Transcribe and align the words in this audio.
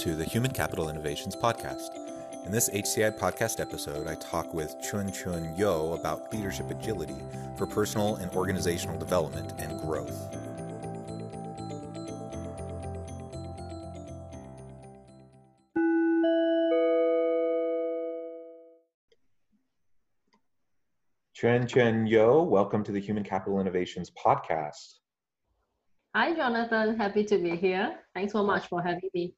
To 0.00 0.14
the 0.14 0.24
Human 0.24 0.50
Capital 0.50 0.90
Innovations 0.90 1.34
Podcast. 1.34 1.88
In 2.44 2.52
this 2.52 2.68
HCI 2.68 3.18
podcast 3.18 3.60
episode, 3.60 4.06
I 4.06 4.14
talk 4.16 4.52
with 4.52 4.76
Chuen 4.82 5.10
Chuen 5.10 5.58
Yeo 5.58 5.94
about 5.94 6.32
leadership 6.32 6.70
agility 6.70 7.16
for 7.56 7.66
personal 7.66 8.16
and 8.16 8.30
organizational 8.32 8.98
development 8.98 9.52
and 9.58 9.80
growth. 9.80 10.12
Chuen 21.34 21.66
Chuen 21.66 22.06
Yeo, 22.06 22.42
welcome 22.42 22.84
to 22.84 22.92
the 22.92 23.00
Human 23.00 23.24
Capital 23.24 23.60
Innovations 23.60 24.10
Podcast. 24.10 24.98
Hi, 26.14 26.34
Jonathan. 26.34 26.96
Happy 26.96 27.24
to 27.24 27.38
be 27.38 27.56
here. 27.56 27.96
Thanks 28.14 28.32
so 28.32 28.44
much 28.44 28.68
for 28.68 28.82
having 28.82 29.10
me. 29.14 29.34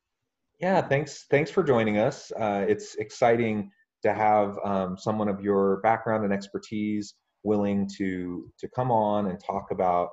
Yeah, 0.60 0.80
thanks. 0.82 1.26
Thanks 1.30 1.50
for 1.50 1.62
joining 1.62 1.98
us. 1.98 2.32
Uh, 2.32 2.64
it's 2.68 2.96
exciting 2.96 3.70
to 4.02 4.12
have 4.12 4.58
um, 4.64 4.96
someone 4.98 5.28
of 5.28 5.40
your 5.40 5.80
background 5.82 6.24
and 6.24 6.32
expertise 6.32 7.14
willing 7.44 7.88
to 7.96 8.50
to 8.58 8.68
come 8.68 8.90
on 8.90 9.28
and 9.28 9.38
talk 9.38 9.70
about 9.70 10.10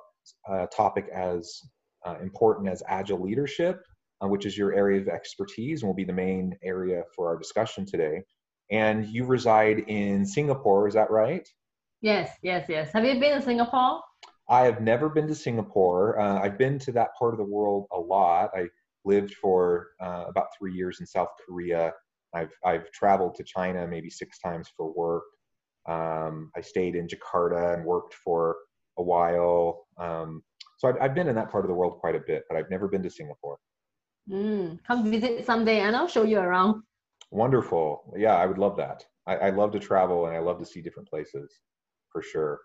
a 0.48 0.68
topic 0.68 1.08
as 1.14 1.62
uh, 2.06 2.16
important 2.22 2.70
as 2.70 2.84
agile 2.88 3.22
leadership, 3.22 3.82
uh, 4.22 4.28
which 4.28 4.46
is 4.46 4.58
your 4.58 4.74
area 4.74 5.02
of 5.02 5.08
expertise 5.08 5.82
and 5.82 5.88
will 5.88 5.96
be 5.96 6.04
the 6.04 6.14
main 6.14 6.56
area 6.64 7.04
for 7.16 7.28
our 7.28 7.38
discussion 7.38 7.86
today. 7.86 8.22
And 8.72 9.06
you 9.08 9.26
reside 9.26 9.80
in 9.88 10.26
Singapore, 10.26 10.88
is 10.88 10.94
that 10.94 11.10
right? 11.10 11.48
Yes, 12.02 12.38
yes, 12.44 12.68
yes. 12.70 12.92
Have 12.94 13.06
you 13.06 13.20
been 13.20 13.40
to 13.40 13.42
Singapore? 13.42 14.02
I 14.48 14.62
have 14.66 14.82
never 14.82 15.10
been 15.10 15.28
to 15.28 15.36
Singapore. 15.36 16.20
Uh, 16.20 16.40
I've 16.40 16.58
been 16.58 16.78
to 16.80 16.92
that 16.92 17.10
part 17.18 17.34
of 17.34 17.40
the 17.40 17.46
world 17.46 17.88
a 17.92 18.00
lot. 18.00 18.52
I 18.56 18.68
lived 19.06 19.34
for 19.36 19.90
uh, 20.02 20.26
about 20.28 20.48
three 20.58 20.74
years 20.74 21.00
in 21.00 21.06
South 21.06 21.30
Korea. 21.46 21.94
I've 22.34 22.52
I've 22.66 22.92
traveled 22.92 23.36
to 23.36 23.44
China 23.44 23.88
maybe 23.88 24.10
six 24.10 24.40
times 24.40 24.70
for 24.76 24.92
work. 24.94 25.24
Um, 25.88 26.52
I 26.56 26.62
stayed 26.62 26.96
in 26.96 27.08
Jakarta 27.08 27.76
and 27.76 27.86
worked 27.86 28.14
for 28.14 28.58
a 28.98 29.04
while. 29.04 29.86
Um, 30.00 30.44
so 30.78 30.90
I've, 30.90 30.96
I've 31.00 31.16
been 31.16 31.28
in 31.28 31.36
that 31.36 31.52
part 31.52 31.64
of 31.64 31.70
the 31.70 31.76
world 31.76 32.00
quite 32.00 32.16
a 32.16 32.24
bit, 32.26 32.44
but 32.50 32.58
I've 32.58 32.70
never 32.70 32.88
been 32.88 33.04
to 33.04 33.10
Singapore. 33.10 33.58
Mm, 34.30 34.80
come 34.86 35.12
visit 35.12 35.46
someday 35.46 35.82
and 35.82 35.96
I'll 35.96 36.08
show 36.08 36.24
you 36.24 36.40
around. 36.40 36.82
Wonderful. 37.32 38.14
Yeah, 38.18 38.36
I 38.36 38.46
would 38.46 38.58
love 38.58 38.78
that. 38.78 39.04
I, 39.28 39.36
I 39.36 39.50
love 39.52 39.72
to 39.74 39.80
travel 39.80 40.26
and 40.26 40.36
I 40.36 40.40
love 40.40 40.60
to 40.60 40.66
see 40.66 40.82
different 40.82 41.10
places 41.10 41.60
for 42.12 42.22
sure. 42.22 42.60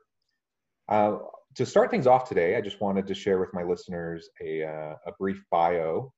Uh, 0.89 1.19
to 1.57 1.67
start 1.67 1.91
things 1.91 2.07
off 2.07 2.29
today, 2.29 2.57
I 2.57 2.61
just 2.61 2.81
wanted 2.81 3.07
to 3.07 3.15
share 3.15 3.39
with 3.39 3.53
my 3.53 3.63
listeners 3.63 4.29
a, 4.43 4.65
uh, 4.65 4.95
a 5.07 5.13
brief 5.19 5.43
bio 5.51 6.13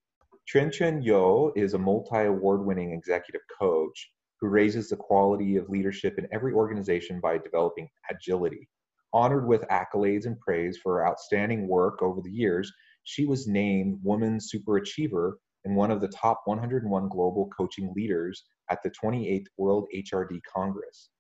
Chuen 0.47 1.03
Yeo 1.03 1.53
is 1.57 1.75
a 1.75 1.79
multi 1.79 2.25
award 2.25 2.65
winning 2.67 2.93
executive 2.93 3.43
coach 3.59 4.11
who 4.41 4.49
raises 4.49 4.89
the 4.89 4.97
quality 4.97 5.57
of 5.57 5.69
leadership 5.69 6.19
in 6.19 6.27
every 6.33 6.53
organization 6.53 7.21
by 7.21 7.39
developing 7.39 7.89
agility. 8.11 8.69
Honored 9.15 9.47
with 9.47 9.63
accolades 9.69 10.27
and 10.27 10.39
praise 10.41 10.79
for 10.79 10.95
her 10.95 11.07
outstanding 11.07 11.69
work 11.69 12.03
over 12.03 12.21
the 12.21 12.31
years, 12.31 12.73
she 13.05 13.25
was 13.25 13.47
named 13.47 13.99
Woman 14.03 14.41
Super 14.41 14.79
Achiever 14.79 15.39
and 15.65 15.77
one 15.77 15.91
of 15.91 16.01
the 16.01 16.09
top 16.09 16.43
101 16.45 17.09
global 17.09 17.49
coaching 17.57 17.93
leaders 17.95 18.45
at 18.69 18.83
the 18.83 18.91
28th 18.91 19.47
World 19.57 19.87
HRD 19.95 20.41
Congress. 20.53 21.11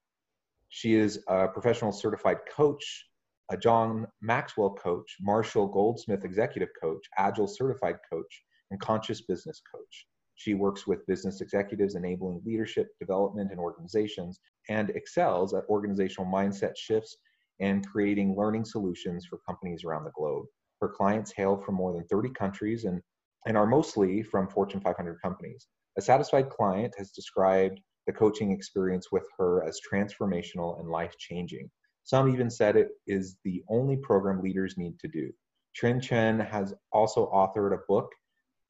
She 0.69 0.94
is 0.94 1.22
a 1.28 1.47
professional 1.49 1.93
certified 1.93 2.38
coach, 2.50 3.06
a 3.50 3.56
John 3.56 4.06
Maxwell 4.21 4.75
coach, 4.75 5.16
Marshall 5.21 5.69
Goldsmith 5.69 6.25
executive 6.25 6.71
coach, 6.81 7.06
Agile 7.16 7.47
certified 7.47 7.97
coach, 8.11 8.43
and 8.72 8.81
conscious 8.81 9.21
business 9.21 9.62
coach. 9.72 10.06
She 10.34 10.55
works 10.55 10.87
with 10.87 11.06
business 11.06 11.41
executives 11.41 11.94
enabling 11.94 12.43
leadership 12.44 12.88
development 12.99 13.53
in 13.53 13.59
organizations 13.59 14.41
and 14.69 14.91
excels 14.91 15.55
at 15.55 15.69
organizational 15.69 16.31
mindset 16.33 16.72
shifts 16.77 17.16
and 17.61 17.87
creating 17.87 18.34
learning 18.34 18.65
solutions 18.65 19.27
for 19.27 19.38
companies 19.47 19.84
around 19.84 20.05
the 20.05 20.11
globe. 20.16 20.47
Her 20.81 20.88
clients 20.88 21.32
hail 21.37 21.59
from 21.59 21.77
more 21.77 21.93
than 21.93 22.05
30 22.09 22.31
countries 22.31 22.84
and, 22.84 23.00
and 23.47 23.56
are 23.56 23.66
mostly 23.66 24.22
from 24.22 24.49
Fortune 24.49 24.81
500 24.81 25.21
companies. 25.22 25.69
A 25.99 26.03
satisfied 26.03 26.49
client 26.49 26.94
has 26.97 27.11
described 27.11 27.78
the 28.06 28.12
coaching 28.12 28.50
experience 28.50 29.12
with 29.12 29.27
her 29.38 29.62
as 29.65 29.78
transformational 29.81 30.81
and 30.81 30.88
life 30.88 31.15
changing. 31.19 31.71
Some 32.05 32.28
even 32.28 32.50
said 32.50 32.77
it 32.77 32.88
is 33.06 33.37
the 33.44 33.62
only 33.69 33.97
program 33.97 34.43
leaders 34.43 34.75
need 34.77 34.99
to 35.00 35.09
do. 35.09 35.31
Chuen 35.75 36.00
Chuen 36.00 36.41
has 36.41 36.75
also 36.91 37.31
authored 37.32 37.75
a 37.75 37.84
book 37.87 38.11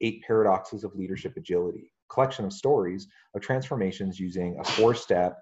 Eight 0.03 0.21
Paradoxes 0.27 0.83
of 0.83 0.93
Leadership 0.95 1.33
Agility, 1.37 1.91
collection 2.09 2.45
of 2.45 2.53
stories 2.53 3.07
of 3.33 3.41
transformations 3.41 4.19
using 4.19 4.57
a 4.59 4.63
four 4.63 4.93
step 4.93 5.39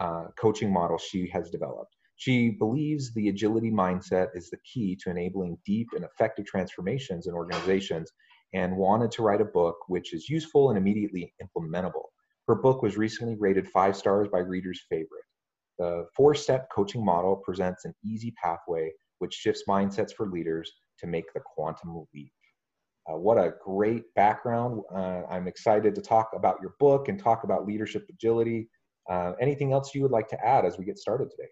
uh, 0.00 0.26
coaching 0.38 0.72
model 0.72 0.98
she 0.98 1.28
has 1.32 1.50
developed. 1.50 1.94
She 2.16 2.50
believes 2.50 3.12
the 3.12 3.28
agility 3.28 3.70
mindset 3.70 4.28
is 4.34 4.50
the 4.50 4.58
key 4.58 4.96
to 5.02 5.10
enabling 5.10 5.58
deep 5.66 5.88
and 5.94 6.04
effective 6.04 6.46
transformations 6.46 7.26
in 7.26 7.34
organizations 7.34 8.10
and 8.54 8.76
wanted 8.76 9.10
to 9.12 9.22
write 9.22 9.40
a 9.40 9.44
book 9.44 9.76
which 9.88 10.14
is 10.14 10.28
useful 10.28 10.70
and 10.70 10.78
immediately 10.78 11.34
implementable. 11.42 12.06
Her 12.46 12.54
book 12.54 12.82
was 12.82 12.96
recently 12.96 13.36
rated 13.38 13.68
five 13.68 13.96
stars 13.96 14.28
by 14.28 14.38
readers' 14.38 14.84
favorite. 14.88 15.24
The 15.78 16.06
four 16.16 16.34
step 16.34 16.68
coaching 16.74 17.04
model 17.04 17.36
presents 17.44 17.84
an 17.84 17.94
easy 18.04 18.32
pathway 18.42 18.90
which 19.18 19.34
shifts 19.34 19.64
mindsets 19.68 20.12
for 20.12 20.26
leaders 20.28 20.72
to 21.00 21.06
make 21.06 21.32
the 21.34 21.40
quantum 21.40 22.06
leap. 22.14 22.32
Uh, 23.08 23.16
what 23.16 23.38
a 23.38 23.54
great 23.64 24.12
background. 24.14 24.82
Uh, 24.94 25.22
I'm 25.30 25.48
excited 25.48 25.94
to 25.94 26.02
talk 26.02 26.30
about 26.34 26.58
your 26.60 26.74
book 26.78 27.08
and 27.08 27.18
talk 27.18 27.44
about 27.44 27.66
leadership 27.66 28.06
agility. 28.10 28.68
Uh, 29.08 29.32
anything 29.40 29.72
else 29.72 29.94
you 29.94 30.02
would 30.02 30.10
like 30.10 30.28
to 30.28 30.44
add 30.44 30.66
as 30.66 30.76
we 30.76 30.84
get 30.84 30.98
started 30.98 31.30
today? 31.30 31.48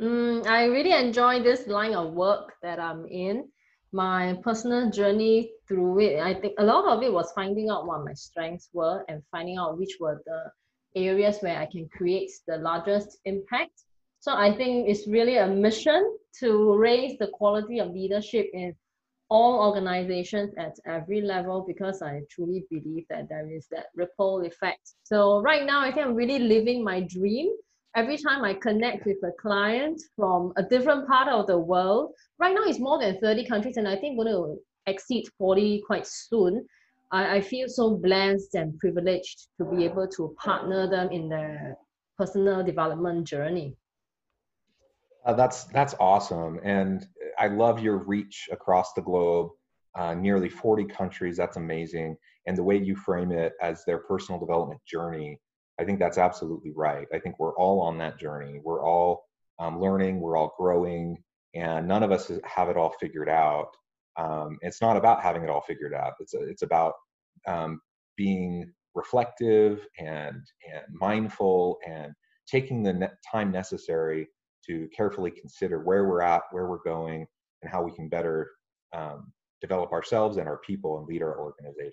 Mm, 0.00 0.46
I 0.46 0.64
really 0.64 0.92
enjoy 0.92 1.42
this 1.42 1.66
line 1.66 1.94
of 1.94 2.14
work 2.14 2.54
that 2.62 2.80
I'm 2.80 3.06
in. 3.06 3.48
My 3.92 4.38
personal 4.42 4.90
journey 4.90 5.50
through 5.68 6.00
it, 6.00 6.20
I 6.20 6.32
think 6.32 6.54
a 6.58 6.64
lot 6.64 6.86
of 6.86 7.02
it 7.02 7.12
was 7.12 7.30
finding 7.32 7.68
out 7.68 7.86
what 7.86 8.04
my 8.04 8.14
strengths 8.14 8.70
were 8.72 9.04
and 9.08 9.22
finding 9.30 9.58
out 9.58 9.76
which 9.78 9.98
were 10.00 10.22
the 10.24 10.50
areas 10.96 11.38
where 11.40 11.58
I 11.58 11.66
can 11.66 11.88
create 11.90 12.30
the 12.46 12.56
largest 12.56 13.18
impact. 13.26 13.82
So 14.20 14.32
I 14.32 14.56
think 14.56 14.88
it's 14.88 15.06
really 15.06 15.36
a 15.36 15.46
mission 15.46 16.16
to 16.40 16.74
raise 16.76 17.18
the 17.18 17.26
quality 17.26 17.80
of 17.80 17.90
leadership 17.90 18.48
in 18.54 18.74
all 19.32 19.66
organizations 19.66 20.52
at 20.58 20.76
every 20.84 21.22
level 21.22 21.64
because 21.66 22.02
I 22.02 22.20
truly 22.30 22.66
believe 22.70 23.06
that 23.08 23.30
there 23.30 23.48
is 23.50 23.66
that 23.70 23.86
ripple 23.96 24.42
effect. 24.44 24.92
So 25.04 25.40
right 25.40 25.64
now, 25.64 25.80
I 25.80 25.90
think 25.90 26.06
I'm 26.06 26.14
really 26.14 26.38
living 26.38 26.84
my 26.84 27.00
dream. 27.00 27.48
Every 27.96 28.18
time 28.18 28.44
I 28.44 28.52
connect 28.52 29.06
with 29.06 29.16
a 29.24 29.32
client 29.40 30.02
from 30.16 30.52
a 30.56 30.62
different 30.62 31.08
part 31.08 31.28
of 31.28 31.46
the 31.46 31.58
world, 31.58 32.12
right 32.38 32.54
now 32.54 32.64
it's 32.64 32.78
more 32.78 32.98
than 33.00 33.18
30 33.20 33.46
countries, 33.46 33.78
and 33.78 33.88
I 33.88 33.96
think 33.96 34.18
going 34.18 34.28
to 34.28 34.58
exceed 34.86 35.24
40 35.38 35.82
quite 35.86 36.06
soon. 36.06 36.66
I, 37.10 37.36
I 37.36 37.40
feel 37.40 37.68
so 37.68 37.96
blessed 37.96 38.54
and 38.54 38.78
privileged 38.78 39.48
to 39.58 39.64
be 39.64 39.84
able 39.86 40.08
to 40.08 40.34
partner 40.44 40.90
them 40.90 41.10
in 41.10 41.30
their 41.30 41.78
personal 42.18 42.62
development 42.62 43.26
journey. 43.26 43.76
Uh, 45.24 45.32
that's 45.32 45.64
that's 45.64 45.94
awesome, 46.00 46.60
and 46.64 47.06
I 47.42 47.48
love 47.48 47.80
your 47.80 47.96
reach 47.96 48.48
across 48.52 48.92
the 48.92 49.02
globe, 49.02 49.50
uh, 49.96 50.14
nearly 50.14 50.48
40 50.48 50.84
countries. 50.84 51.36
That's 51.36 51.56
amazing, 51.56 52.16
and 52.46 52.56
the 52.56 52.62
way 52.62 52.76
you 52.76 52.94
frame 52.94 53.32
it 53.32 53.54
as 53.60 53.84
their 53.84 53.98
personal 53.98 54.38
development 54.38 54.80
journey, 54.86 55.40
I 55.80 55.84
think 55.84 55.98
that's 55.98 56.18
absolutely 56.18 56.70
right. 56.76 57.08
I 57.12 57.18
think 57.18 57.40
we're 57.40 57.56
all 57.56 57.80
on 57.80 57.98
that 57.98 58.16
journey. 58.16 58.60
We're 58.62 58.86
all 58.86 59.24
um, 59.58 59.80
learning. 59.80 60.20
We're 60.20 60.36
all 60.36 60.54
growing, 60.56 61.20
and 61.52 61.88
none 61.88 62.04
of 62.04 62.12
us 62.12 62.30
have 62.44 62.68
it 62.68 62.76
all 62.76 62.94
figured 63.00 63.28
out. 63.28 63.70
Um, 64.16 64.58
it's 64.60 64.80
not 64.80 64.96
about 64.96 65.20
having 65.20 65.42
it 65.42 65.50
all 65.50 65.62
figured 65.62 65.94
out. 65.94 66.12
It's 66.20 66.34
a, 66.34 66.42
it's 66.42 66.62
about 66.62 66.92
um, 67.48 67.80
being 68.16 68.72
reflective 68.94 69.84
and 69.98 70.36
and 70.72 70.84
mindful 70.92 71.78
and 71.88 72.12
taking 72.46 72.84
the 72.84 72.92
ne- 72.92 73.08
time 73.32 73.50
necessary 73.50 74.28
to 74.66 74.88
carefully 74.96 75.30
consider 75.30 75.80
where 75.80 76.08
we're 76.08 76.22
at, 76.22 76.42
where 76.50 76.66
we're 76.66 76.82
going, 76.82 77.26
and 77.62 77.70
how 77.70 77.82
we 77.82 77.92
can 77.92 78.08
better 78.08 78.50
um, 78.92 79.32
develop 79.60 79.92
ourselves 79.92 80.36
and 80.36 80.48
our 80.48 80.58
people 80.58 80.98
and 80.98 81.06
lead 81.06 81.22
our 81.22 81.38
organizations. 81.40 81.92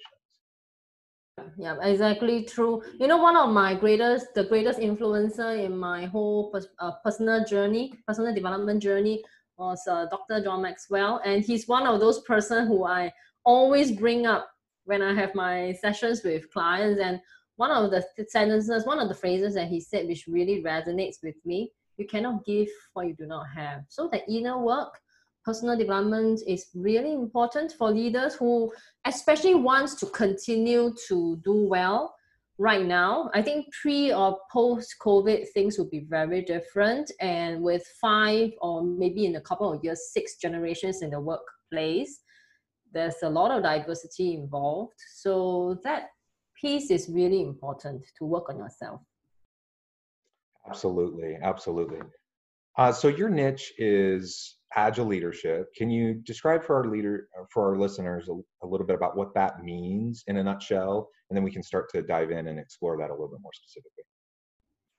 Yeah, 1.58 1.78
exactly 1.82 2.44
true. 2.44 2.84
You 3.00 3.08
know, 3.08 3.18
one 3.18 3.38
of 3.38 3.50
my 3.50 3.74
greatest, 3.74 4.34
the 4.34 4.44
greatest 4.44 4.80
influencer 4.80 5.64
in 5.64 5.78
my 5.78 6.06
whole 6.06 6.52
pers- 6.52 6.68
uh, 6.80 6.92
personal 7.04 7.46
journey, 7.46 7.94
personal 8.06 8.34
development 8.34 8.84
journey, 8.84 9.24
was 9.58 9.82
uh, 9.88 10.06
Dr. 10.10 10.44
John 10.44 10.62
Maxwell, 10.62 11.22
and 11.26 11.44
he's 11.44 11.68
one 11.68 11.86
of 11.86 12.00
those 12.00 12.22
person 12.22 12.68
who 12.68 12.86
I 12.86 13.14
always 13.46 13.92
bring 13.92 14.26
up 14.26 14.50
when 14.86 15.02
I 15.02 15.14
have 15.14 15.36
my 15.36 15.74
sessions 15.82 16.24
with 16.24 16.52
clients. 16.52 17.00
And 17.00 17.20
one 17.58 17.72
of 17.72 17.92
the 17.92 18.06
sentences, 18.28 18.86
one 18.86 19.00
of 19.00 19.10
the 19.10 19.16
phrases 19.16 19.54
that 19.56 19.68
he 19.68 19.80
said, 19.82 20.08
which 20.08 20.28
really 20.28 20.64
resonates 20.64 21.18
with 21.22 21.36
me, 21.46 21.72
you 22.00 22.08
cannot 22.08 22.46
give 22.46 22.68
what 22.94 23.08
you 23.08 23.14
do 23.14 23.28
not 23.28 23.46
have. 23.56 23.84
So 23.90 24.10
the 24.12 24.26
inner 24.32 24.58
work 24.58 24.98
personal 25.46 25.78
development 25.78 26.42
is 26.48 26.68
really 26.76 27.14
important 27.14 27.72
for 27.72 27.92
leaders 27.92 28.36
who 28.36 28.72
especially 29.06 29.56
wants 29.56 29.96
to 29.96 30.06
continue 30.08 30.94
to 31.08 31.42
do 31.44 31.66
well 31.68 32.14
right 32.58 32.86
now. 32.86 33.32
I 33.34 33.42
think 33.42 33.68
pre 33.82 34.14
or 34.14 34.38
post 34.52 34.96
covid 35.02 35.48
things 35.54 35.78
will 35.78 35.90
be 35.90 36.06
very 36.10 36.42
different. 36.42 37.12
And 37.20 37.62
with 37.62 37.84
five 38.02 38.52
or 38.62 38.84
maybe 38.84 39.26
in 39.26 39.38
a 39.38 39.42
couple 39.42 39.72
of 39.74 39.84
years 39.84 40.12
six 40.12 40.38
generations 40.38 41.02
in 41.02 41.10
the 41.10 41.20
workplace 41.20 42.22
there's 42.92 43.22
a 43.22 43.30
lot 43.30 43.52
of 43.52 43.62
diversity 43.62 44.34
involved. 44.34 45.00
So 45.22 45.80
that 45.84 46.08
piece 46.60 46.90
is 46.90 47.08
really 47.08 47.42
important 47.42 48.04
to 48.18 48.26
work 48.26 48.50
on 48.50 48.58
yourself 48.58 49.02
absolutely 50.68 51.38
absolutely 51.42 52.00
uh, 52.78 52.92
so 52.92 53.08
your 53.08 53.30
niche 53.30 53.74
is 53.78 54.56
agile 54.76 55.06
leadership. 55.06 55.74
Can 55.76 55.90
you 55.90 56.14
describe 56.14 56.64
for 56.64 56.76
our 56.76 56.86
leader 56.86 57.28
for 57.52 57.70
our 57.70 57.78
listeners 57.78 58.30
a, 58.30 58.34
a, 58.64 58.68
little 58.68 58.86
bit 58.86 58.96
about 58.96 59.18
what 59.18 59.34
that 59.34 59.64
means 59.64 60.24
in 60.28 60.38
a 60.38 60.44
nutshell, 60.44 61.10
and 61.30 61.36
then 61.36 61.44
we 61.44 61.52
can 61.52 61.64
start 61.64 61.90
to 61.92 62.02
dive 62.02 62.32
in 62.32 62.48
and 62.48 62.60
explore 62.60 62.98
that 62.98 63.10
a 63.10 63.14
little 63.14 63.28
bit 63.28 63.42
more 63.42 63.52
specifically. 63.54 64.04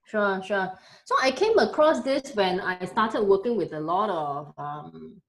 Sure, 0.05 0.43
sure. 0.43 0.73
So 1.05 1.15
I 1.23 1.31
came 1.31 1.57
across 1.59 2.03
this 2.03 2.35
when 2.35 2.61
I 2.61 2.85
started 2.85 3.23
working 3.23 3.57
with 3.57 3.73
a 3.73 3.81
lot 3.81 4.11
of 4.11 4.53
um, 4.59 5.21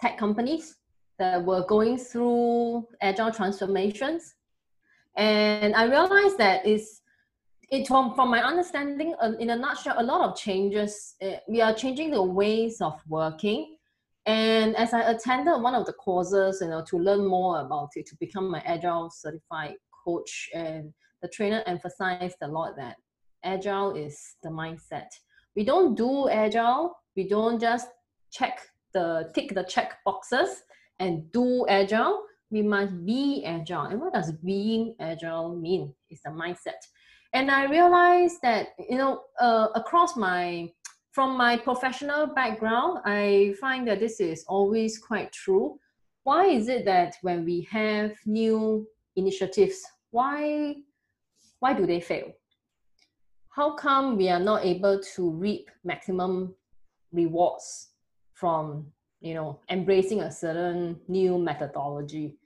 tech 0.00 0.18
companies 0.18 0.76
that 1.18 1.42
were 1.44 1.64
going 1.64 1.96
through 1.98 2.86
agile 3.00 3.30
transformations, 3.30 4.34
and 5.16 5.74
I 5.74 5.84
realized 5.84 6.38
that 6.38 6.66
it's 6.66 7.00
it 7.74 7.88
from, 7.88 8.14
from 8.14 8.30
my 8.30 8.42
understanding 8.42 9.14
uh, 9.20 9.32
in 9.40 9.50
a 9.50 9.56
nutshell 9.56 9.96
a 9.98 10.02
lot 10.02 10.20
of 10.20 10.36
changes 10.36 11.14
uh, 11.22 11.36
we 11.48 11.60
are 11.60 11.74
changing 11.74 12.10
the 12.10 12.22
ways 12.22 12.80
of 12.80 13.00
working. 13.08 13.76
And 14.26 14.74
as 14.76 14.94
i 14.94 15.02
attended 15.12 15.60
one 15.60 15.74
of 15.74 15.84
the 15.84 15.92
courses 15.92 16.58
you 16.62 16.68
know 16.68 16.82
to 16.90 16.96
learn 16.98 17.26
more 17.26 17.60
about 17.60 17.90
it 17.96 18.06
to 18.06 18.16
become 18.16 18.50
my 18.50 18.60
agile 18.60 19.10
certified 19.10 19.74
coach 20.04 20.48
and 20.54 20.92
the 21.20 21.28
trainer 21.28 21.62
emphasized 21.66 22.36
a 22.42 22.48
lot 22.48 22.76
that 22.76 22.96
agile 23.44 23.94
is 23.94 24.16
the 24.42 24.48
mindset. 24.48 25.08
We 25.56 25.64
don't 25.64 25.94
do 25.94 26.28
agile. 26.28 26.96
We 27.16 27.28
don't 27.28 27.60
just 27.60 27.88
check 28.30 28.60
the 28.92 29.30
tick 29.34 29.54
the 29.54 29.64
check 29.64 29.98
boxes 30.04 30.62
and 30.98 31.30
do 31.32 31.66
agile. 31.68 32.24
We 32.50 32.62
must 32.62 33.04
be 33.04 33.44
agile. 33.44 33.86
And 33.86 34.00
what 34.00 34.14
does 34.14 34.32
being 34.32 34.94
agile 35.00 35.54
mean? 35.56 35.94
It's 36.08 36.22
the 36.22 36.30
mindset 36.30 36.80
and 37.34 37.50
i 37.50 37.64
realized 37.66 38.40
that 38.42 38.68
you 38.88 38.96
know 38.96 39.22
uh, 39.40 39.68
across 39.74 40.16
my 40.16 40.70
from 41.10 41.36
my 41.36 41.56
professional 41.56 42.26
background 42.26 43.00
i 43.04 43.54
find 43.60 43.86
that 43.86 44.00
this 44.00 44.20
is 44.20 44.44
always 44.48 44.98
quite 44.98 45.30
true. 45.32 45.78
Why 46.22 46.46
is 46.46 46.68
it 46.68 46.86
that 46.86 47.16
when 47.20 47.44
we 47.44 47.68
have 47.70 48.12
new 48.24 48.88
initiatives 49.14 49.82
why 50.10 50.76
why 51.58 51.74
do 51.74 51.86
they 51.86 52.00
fail? 52.00 52.32
How 53.50 53.74
come 53.74 54.16
we 54.16 54.28
are 54.28 54.40
not 54.40 54.64
able 54.64 55.00
to 55.14 55.30
reap 55.30 55.70
maximum 55.82 56.54
rewards 57.12 57.90
from 58.32 58.86
you 59.20 59.34
know 59.34 59.60
embracing 59.68 60.20
a 60.22 60.32
certain 60.32 61.00
new 61.08 61.36
methodology? 61.38 62.38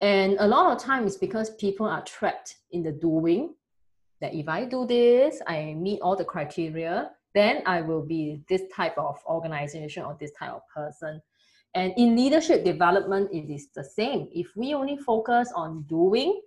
And 0.00 0.36
a 0.40 0.46
lot 0.46 0.72
of 0.72 0.82
times 0.82 1.16
because 1.16 1.50
people 1.56 1.86
are 1.86 2.02
trapped 2.02 2.56
in 2.72 2.82
the 2.82 2.92
doing 2.92 3.54
that 4.22 4.32
if 4.34 4.48
I 4.48 4.64
do 4.64 4.86
this, 4.86 5.42
I 5.46 5.74
meet 5.74 6.00
all 6.00 6.16
the 6.16 6.24
criteria, 6.24 7.10
then 7.34 7.62
I 7.66 7.82
will 7.82 8.06
be 8.06 8.42
this 8.48 8.62
type 8.74 8.96
of 8.96 9.18
organization 9.26 10.04
or 10.04 10.16
this 10.18 10.30
type 10.38 10.52
of 10.52 10.62
person. 10.74 11.20
And 11.74 11.92
in 11.96 12.14
leadership 12.14 12.64
development, 12.64 13.30
it 13.32 13.52
is 13.52 13.68
the 13.74 13.82
same. 13.82 14.28
If 14.32 14.54
we 14.56 14.74
only 14.74 14.96
focus 14.96 15.52
on 15.54 15.82
doing 15.88 16.40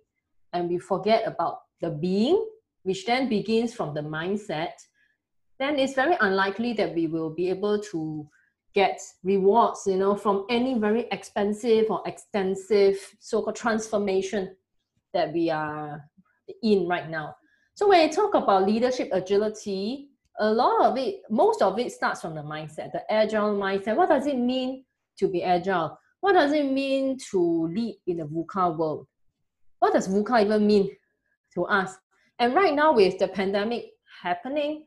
and 0.53 0.69
we 0.69 0.77
forget 0.77 1.27
about 1.27 1.61
the 1.81 1.89
being, 1.89 2.43
which 2.83 3.05
then 3.05 3.27
begins 3.27 3.73
from 3.73 3.93
the 3.93 4.01
mindset, 4.01 4.73
then 5.59 5.77
it's 5.77 5.93
very 5.93 6.15
unlikely 6.21 6.73
that 6.73 6.95
we 6.95 7.07
will 7.07 7.29
be 7.29 7.49
able 7.49 7.79
to 7.79 8.27
get 8.73 9.01
rewards, 9.23 9.83
you 9.87 9.97
know, 9.97 10.15
from 10.15 10.45
any 10.49 10.77
very 10.77 11.07
expensive 11.11 11.89
or 11.89 12.01
extensive 12.05 12.97
so-called 13.19 13.55
transformation 13.55 14.55
that 15.13 15.33
we 15.33 15.49
are 15.49 16.03
in 16.61 16.87
right 16.87 17.09
now. 17.09 17.35
So 17.75 17.89
when 17.89 17.99
I 17.99 18.07
talk 18.07 18.33
about 18.35 18.65
leadership 18.65 19.09
agility, 19.11 20.07
a 20.39 20.49
lot 20.49 20.85
of 20.85 20.97
it, 20.97 21.23
most 21.29 21.61
of 21.61 21.77
it 21.77 21.91
starts 21.91 22.21
from 22.21 22.33
the 22.33 22.41
mindset, 22.41 22.93
the 22.93 23.03
agile 23.11 23.53
mindset. 23.53 23.97
What 23.97 24.07
does 24.07 24.27
it 24.27 24.37
mean 24.37 24.85
to 25.19 25.27
be 25.27 25.43
agile? 25.43 25.99
What 26.21 26.33
does 26.33 26.53
it 26.53 26.71
mean 26.71 27.17
to 27.31 27.67
lead 27.67 27.97
in 28.07 28.17
the 28.17 28.23
VUCA 28.23 28.77
world? 28.77 29.07
What 29.79 29.91
does 29.91 30.07
VUCA 30.07 30.45
even 30.45 30.65
mean 30.65 30.89
to 31.53 31.65
us? 31.65 31.97
And 32.39 32.55
right 32.55 32.73
now, 32.73 32.93
with 32.93 33.19
the 33.19 33.27
pandemic 33.27 33.87
happening, 34.21 34.85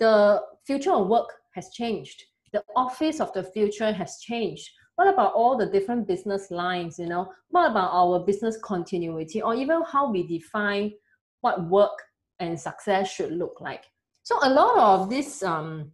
the 0.00 0.42
future 0.66 0.92
of 0.92 1.06
work 1.06 1.32
has 1.54 1.70
changed. 1.70 2.24
The 2.52 2.64
office 2.74 3.20
of 3.20 3.32
the 3.32 3.44
future 3.44 3.92
has 3.92 4.18
changed. 4.18 4.68
What 4.96 5.06
about 5.06 5.34
all 5.34 5.56
the 5.56 5.66
different 5.66 6.08
business 6.08 6.50
lines? 6.50 6.98
You 6.98 7.06
know, 7.06 7.32
what 7.50 7.70
about 7.70 7.90
our 7.92 8.18
business 8.18 8.58
continuity, 8.60 9.40
or 9.40 9.54
even 9.54 9.82
how 9.82 10.10
we 10.10 10.26
define 10.26 10.94
what 11.42 11.68
work 11.68 11.96
and 12.40 12.58
success 12.58 13.10
should 13.10 13.32
look 13.32 13.60
like. 13.60 13.84
So 14.22 14.38
a 14.42 14.50
lot 14.50 14.78
of 14.78 15.10
this 15.10 15.42
um, 15.42 15.92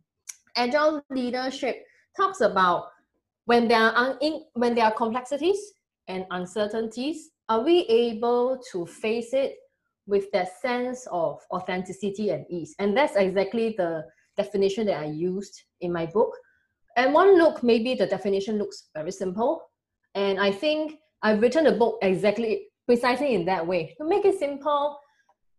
agile 0.56 1.02
leadership 1.10 1.84
talks 2.16 2.40
about 2.40 2.88
when 3.46 3.68
there 3.68 3.80
are 3.80 4.16
un- 4.20 4.44
when 4.54 4.74
there 4.74 4.86
are 4.86 4.92
complexities 4.92 5.58
and 6.08 6.24
uncertainties, 6.30 7.30
are 7.48 7.62
we 7.62 7.80
able 7.88 8.60
to 8.72 8.86
face 8.86 9.32
it 9.32 9.56
with 10.06 10.30
that 10.32 10.48
sense 10.60 11.06
of 11.10 11.40
authenticity 11.52 12.30
and 12.30 12.44
ease? 12.50 12.74
And 12.78 12.96
that's 12.96 13.16
exactly 13.16 13.74
the 13.76 14.04
definition 14.36 14.86
that 14.86 14.98
I 14.98 15.06
used 15.06 15.62
in 15.80 15.92
my 15.92 16.06
book. 16.06 16.32
And 16.96 17.12
one 17.12 17.36
look, 17.38 17.62
maybe 17.62 17.94
the 17.94 18.06
definition 18.06 18.58
looks 18.58 18.88
very 18.94 19.10
simple. 19.10 19.62
And 20.14 20.38
I 20.38 20.50
think 20.52 20.98
I've 21.22 21.40
written 21.40 21.64
the 21.64 21.72
book 21.72 21.98
exactly 22.02 22.68
precisely 22.86 23.34
in 23.34 23.44
that 23.46 23.66
way 23.66 23.94
to 23.98 24.06
make 24.06 24.24
it 24.24 24.38
simple 24.38 24.98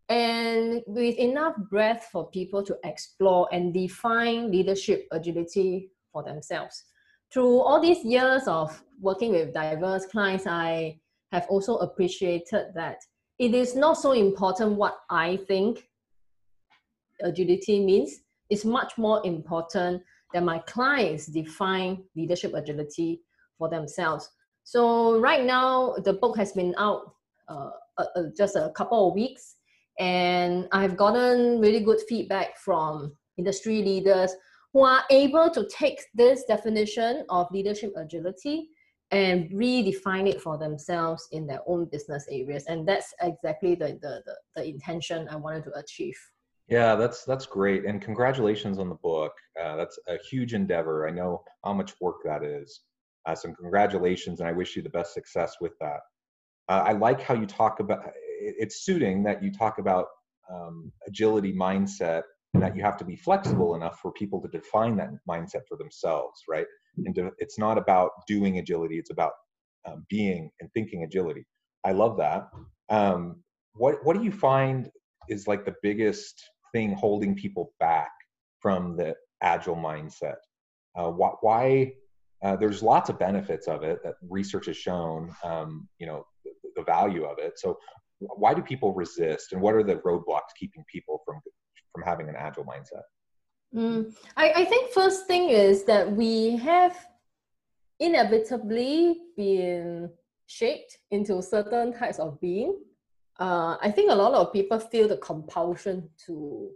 and 0.10 0.82
with 0.86 1.16
enough 1.18 1.56
breadth 1.70 2.08
for 2.12 2.30
people 2.30 2.64
to 2.64 2.78
explore 2.84 3.48
and 3.52 3.74
define 3.74 4.52
leadership 4.52 5.08
agility 5.12 5.90
for 6.12 6.24
themselves. 6.24 6.84
Through 7.34 7.60
all 7.60 7.82
these 7.82 8.04
years 8.04 8.48
of 8.48 8.84
working 9.02 9.32
with 9.32 9.54
diverse 9.54 10.06
clients, 10.06 10.46
I 10.46 11.00
have 11.32 11.48
also 11.50 11.78
appreciated 11.78 12.68
that 12.76 12.98
it 13.40 13.54
is 13.54 13.76
not 13.76 13.98
so 13.98 14.12
important 14.12 14.74
what 14.74 15.00
I 15.10 15.38
think 15.48 15.90
agility 17.22 17.84
means. 17.84 18.20
It's 18.50 18.64
much 18.64 18.98
more 18.98 19.26
important 19.26 20.04
that 20.34 20.44
my 20.44 20.60
clients 20.60 21.26
define 21.26 22.04
leadership 22.16 22.54
agility 22.54 23.22
for 23.58 23.70
themselves. 23.70 24.30
So 24.64 25.20
right 25.20 25.44
now, 25.44 25.96
the 26.04 26.14
book 26.14 26.38
has 26.38 26.52
been 26.52 26.76
out 26.78 27.16
uh, 27.48 27.70
uh, 27.98 28.06
uh 28.16 28.24
just 28.36 28.56
a 28.56 28.72
couple 28.76 29.08
of 29.08 29.14
weeks 29.14 29.55
and 30.00 30.68
I've 30.72 30.98
gotten 30.98 31.60
really 31.60 31.80
good 31.80 32.00
feedback 32.08 32.58
from 32.58 33.14
industry 33.38 33.82
leaders 33.82 34.34
who 34.74 34.84
are 34.84 35.04
able 35.10 35.50
to 35.52 35.68
take 35.70 36.02
this 36.14 36.44
definition 36.46 37.26
of 37.30 37.48
leadership 37.52 37.94
agility 37.96 38.70
and 39.12 39.50
redefine 39.52 40.28
it 40.28 40.42
for 40.42 40.58
themselves 40.58 41.28
in 41.32 41.48
their 41.48 41.62
own 41.68 41.86
business 41.86 42.26
areas. 42.30 42.66
And 42.68 42.88
that's 42.88 43.14
exactly 43.22 43.76
the, 43.76 43.98
the, 44.02 44.22
the, 44.26 44.36
the 44.56 44.68
intention 44.68 45.28
I 45.30 45.38
wanted 45.38 45.64
to 45.66 45.78
achieve. 45.78 46.18
Yeah, 46.68 46.96
that's 46.96 47.26
that's 47.26 47.46
great, 47.46 47.86
and 47.86 48.02
congratulations 48.02 48.80
on 48.80 48.90
the 48.90 48.96
book. 48.96 49.34
Uh, 49.62 49.76
that's 49.76 50.00
a 50.08 50.18
huge 50.18 50.56
endeavor. 50.56 51.08
I 51.08 51.12
know 51.12 51.44
how 51.64 51.74
much 51.74 51.94
work 52.02 52.18
that 52.26 52.44
is. 52.44 52.82
Uh, 53.28 53.36
congratulations, 53.56 54.40
and 54.40 54.50
I 54.50 54.52
wish 54.52 54.76
you 54.76 54.82
the 54.82 54.90
best 54.90 55.14
success 55.14 55.58
with 55.62 55.74
that. 55.80 56.00
Uh, 56.68 56.84
I 56.88 56.94
like 56.94 57.22
how 57.22 57.36
you 57.36 57.46
talk 57.46 57.80
about 57.80 58.00
it's 58.40 58.86
suiting 58.86 59.24
that 59.24 59.44
you 59.44 59.52
talk 59.52 59.78
about 59.80 60.08
um, 60.54 60.92
agility 61.08 61.54
mindset 61.54 62.24
and 62.54 62.64
that 62.64 62.76
you 62.76 62.82
have 62.82 62.98
to 62.98 63.06
be 63.06 63.16
flexible 63.16 63.76
enough 63.76 64.00
for 64.00 64.12
people 64.14 64.42
to 64.42 64.48
define 64.48 64.96
that 64.98 65.10
mindset 65.30 65.62
for 65.68 65.78
themselves, 65.78 66.42
right? 66.48 66.66
And 67.06 67.14
to, 67.16 67.32
it's 67.40 67.60
not 67.60 67.78
about 67.78 68.12
doing 68.28 68.60
agility; 68.60 68.98
it's 68.98 69.12
about 69.12 69.34
um, 69.86 70.06
being 70.10 70.50
and 70.60 70.70
thinking 70.74 71.04
agility. 71.04 71.46
I 71.84 71.92
love 71.92 72.18
that. 72.18 72.48
Um, 72.90 73.44
what 73.74 74.06
what 74.06 74.16
do 74.16 74.24
you 74.24 74.32
find 74.32 74.90
is 75.28 75.48
like 75.48 75.66
the 75.66 75.76
biggest 75.84 76.42
thing 76.72 76.94
holding 76.94 77.36
people 77.36 77.74
back 77.80 78.12
from 78.60 78.96
the 78.96 79.16
agile 79.42 79.76
mindset? 79.76 80.38
Uh, 80.98 81.10
why, 81.10 81.32
why 81.42 81.92
uh, 82.44 82.56
there's 82.56 82.82
lots 82.82 83.10
of 83.10 83.20
benefits 83.20 83.68
of 83.68 83.84
it 83.84 84.00
that 84.04 84.14
research 84.30 84.68
has 84.68 84.78
shown. 84.78 85.36
Um, 85.44 85.90
you 86.00 86.08
know 86.08 86.26
the, 86.46 86.52
the 86.78 86.84
value 86.84 87.26
of 87.26 87.38
it. 87.40 87.60
So 87.60 87.78
why 88.20 88.54
do 88.54 88.62
people 88.62 88.94
resist, 88.94 89.54
and 89.54 89.62
what 89.62 89.76
are 89.76 89.84
the 89.84 89.96
roadblocks 89.98 90.54
keeping 90.60 90.84
people 90.92 91.22
from 91.26 91.40
from 91.94 92.04
having 92.04 92.30
an 92.30 92.36
agile 92.38 92.66
mindset? 92.66 93.04
Mm, 93.74 94.16
I, 94.38 94.52
I 94.52 94.66
think 94.66 94.92
first 94.92 95.28
thing 95.28 95.50
is 95.50 95.84
that 95.86 96.12
we 96.12 96.58
have 96.58 96.96
inevitably 98.00 99.22
been 99.38 100.10
shaped 100.48 101.00
into 101.12 101.42
certain 101.42 101.94
types 101.94 102.20
of 102.20 102.40
being. 102.40 102.78
Uh, 103.40 103.78
I 103.82 103.92
think 103.92 104.12
a 104.12 104.16
lot 104.16 104.34
of 104.34 104.54
people 104.54 104.80
feel 104.80 105.08
the 105.08 105.18
compulsion 105.18 106.10
to 106.26 106.70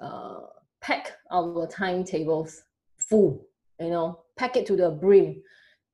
uh, 0.00 0.40
pack 0.80 1.12
our 1.30 1.66
timetables 1.66 2.62
full, 2.98 3.46
you 3.80 3.90
know, 3.90 4.20
pack 4.36 4.56
it 4.56 4.66
to 4.66 4.76
the 4.76 4.90
brim, 4.90 5.42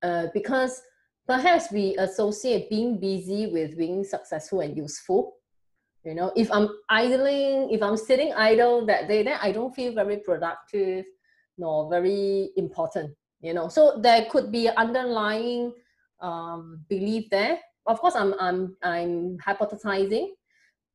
uh, 0.02 0.26
because 0.34 0.82
perhaps 1.28 1.70
we 1.70 1.94
associate 1.98 2.70
being 2.70 2.98
busy 2.98 3.46
with 3.46 3.76
being 3.76 4.02
successful 4.02 4.60
and 4.60 4.76
useful. 4.76 5.34
You 6.04 6.14
know, 6.14 6.32
if 6.34 6.50
I'm 6.50 6.70
idling, 6.88 7.70
if 7.70 7.82
I'm 7.82 7.98
sitting 7.98 8.32
idle 8.32 8.86
that 8.86 9.08
day, 9.08 9.22
then 9.22 9.38
I 9.42 9.52
don't 9.52 9.74
feel 9.74 9.92
very 9.92 10.16
productive 10.16 11.04
nor 11.58 11.90
very 11.90 12.50
important. 12.56 13.14
You 13.40 13.52
know, 13.52 13.68
so 13.68 14.00
there 14.00 14.26
could 14.30 14.50
be 14.50 14.70
underlying 14.70 15.74
um, 16.20 16.84
belief 16.88 17.28
there. 17.30 17.58
Of 17.86 18.00
course, 18.00 18.16
I'm 18.16 18.34
I'm 18.40 18.76
I'm 18.82 19.38
hypothesizing, 19.38 20.28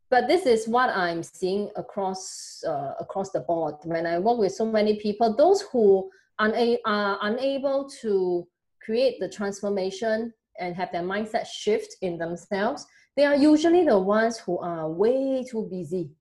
but 0.09 0.27
this 0.27 0.45
is 0.45 0.67
what 0.67 0.89
I'm 0.89 1.21
seeing 1.21 1.69
across 1.75 2.63
uh, 2.67 2.93
across 2.99 3.29
the 3.31 3.41
board. 3.41 3.75
When 3.83 4.05
I 4.05 4.19
work 4.19 4.39
with 4.39 4.53
so 4.53 4.65
many 4.65 4.99
people, 4.99 5.35
those 5.35 5.61
who 5.61 6.09
una- 6.41 6.77
are 6.85 7.19
unable 7.21 7.87
to 8.01 8.47
create 8.83 9.19
the 9.19 9.29
transformation 9.29 10.33
and 10.59 10.75
have 10.75 10.91
their 10.91 11.01
mindset 11.01 11.47
shift 11.47 11.95
in 12.01 12.17
themselves, 12.17 12.85
they 13.15 13.25
are 13.25 13.35
usually 13.35 13.85
the 13.85 13.97
ones 13.97 14.37
who 14.37 14.57
are 14.59 14.89
way 14.89 15.43
too 15.49 15.67
busy. 15.69 16.11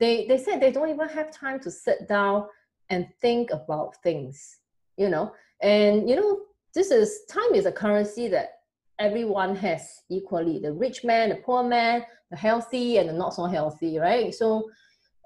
They, 0.00 0.26
they 0.26 0.38
said 0.38 0.60
they 0.60 0.72
don't 0.72 0.90
even 0.90 1.08
have 1.08 1.30
time 1.30 1.60
to 1.60 1.70
sit 1.70 2.08
down 2.08 2.46
and 2.90 3.06
think 3.20 3.50
about 3.50 3.96
things, 4.02 4.58
you 4.96 5.08
know. 5.08 5.32
And, 5.62 6.08
you 6.08 6.16
know, 6.16 6.40
this 6.74 6.90
is 6.90 7.20
time 7.30 7.54
is 7.54 7.66
a 7.66 7.72
currency 7.72 8.28
that 8.28 8.50
everyone 8.98 9.56
has 9.56 10.02
equally 10.10 10.58
the 10.58 10.72
rich 10.72 11.04
man, 11.04 11.30
the 11.30 11.36
poor 11.36 11.62
man, 11.62 12.04
the 12.30 12.36
healthy, 12.36 12.98
and 12.98 13.08
the 13.08 13.12
not 13.12 13.34
so 13.34 13.46
healthy, 13.46 13.98
right? 13.98 14.34
So 14.34 14.68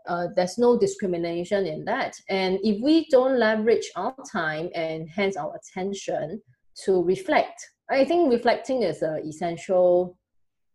uh, 0.08 0.28
there's 0.34 0.58
no 0.58 0.78
discrimination 0.78 1.66
in 1.66 1.84
that. 1.84 2.14
And 2.28 2.58
if 2.62 2.82
we 2.82 3.06
don't 3.10 3.38
leverage 3.38 3.90
our 3.94 4.14
time 4.30 4.70
and 4.74 5.08
hence 5.08 5.36
our 5.36 5.54
attention 5.54 6.42
to 6.84 7.02
reflect, 7.02 7.60
I 7.90 8.04
think 8.04 8.32
reflecting 8.32 8.82
is 8.82 9.02
an 9.02 9.22
essential 9.26 10.18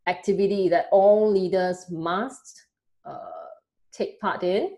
activity 0.07 0.69
that 0.69 0.87
all 0.91 1.31
leaders 1.31 1.85
must 1.89 2.65
uh, 3.05 3.17
take 3.91 4.19
part 4.19 4.43
in. 4.43 4.75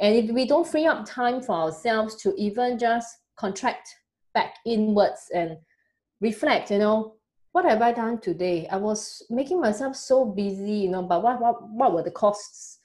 And 0.00 0.14
if 0.14 0.30
we 0.30 0.46
don't 0.46 0.66
free 0.66 0.86
up 0.86 1.04
time 1.06 1.42
for 1.42 1.52
ourselves 1.52 2.16
to 2.22 2.34
even 2.36 2.78
just 2.78 3.08
contract 3.36 3.88
back 4.34 4.54
inwards 4.64 5.26
and 5.34 5.56
reflect, 6.20 6.70
you 6.70 6.78
know, 6.78 7.14
what 7.52 7.64
have 7.64 7.82
I 7.82 7.92
done 7.92 8.20
today? 8.20 8.68
I 8.70 8.76
was 8.76 9.22
making 9.30 9.60
myself 9.60 9.96
so 9.96 10.24
busy, 10.24 10.72
you 10.72 10.90
know, 10.90 11.02
but 11.02 11.22
what, 11.22 11.40
what, 11.40 11.68
what 11.68 11.92
were 11.92 12.02
the 12.02 12.10
costs? 12.10 12.77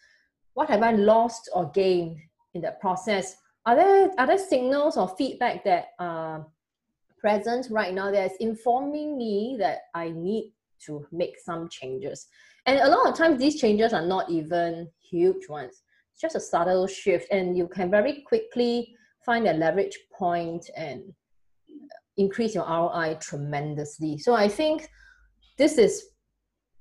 What 0.54 0.70
have 0.70 0.84
I 0.84 0.92
lost 0.92 1.50
or 1.54 1.72
gained 1.72 2.18
in 2.54 2.62
that 2.62 2.80
process? 2.80 3.36
Are 3.66 3.76
there, 3.76 4.12
are 4.18 4.28
there 4.28 4.38
signals 4.38 4.98
or 4.98 5.08
feedback 5.18 5.64
that 5.64 5.88
are 6.00 6.46
present 7.24 7.68
right 7.72 7.94
now 7.94 8.12
that's 8.12 8.36
informing 8.42 9.18
me 9.18 9.56
that 9.58 9.84
I 9.96 10.10
need 10.10 10.52
to 10.86 11.08
make 11.12 11.40
some 11.40 11.70
changes. 11.70 12.28
And 12.66 12.80
a 12.80 12.90
lot 12.90 13.08
of 13.08 13.18
times 13.18 13.40
these 13.40 13.60
changes 13.60 13.94
are 13.94 14.06
not 14.06 14.30
even 14.30 14.90
huge 15.10 15.48
ones. 15.48 15.82
It's 16.12 16.22
just 16.22 16.36
a 16.36 16.40
subtle 16.40 16.86
shift 16.86 17.32
and 17.32 17.58
you 17.58 17.68
can 17.68 17.90
very 17.90 18.24
quickly 18.28 18.94
find 19.26 19.48
a 19.48 19.54
leverage 19.54 19.98
point 20.14 20.70
and 20.76 21.14
increase 22.18 22.54
your 22.54 22.66
ROI 22.66 23.18
tremendously. 23.22 24.18
So 24.18 24.34
I 24.34 24.50
think 24.50 24.90
this 25.58 25.78
is 25.78 26.04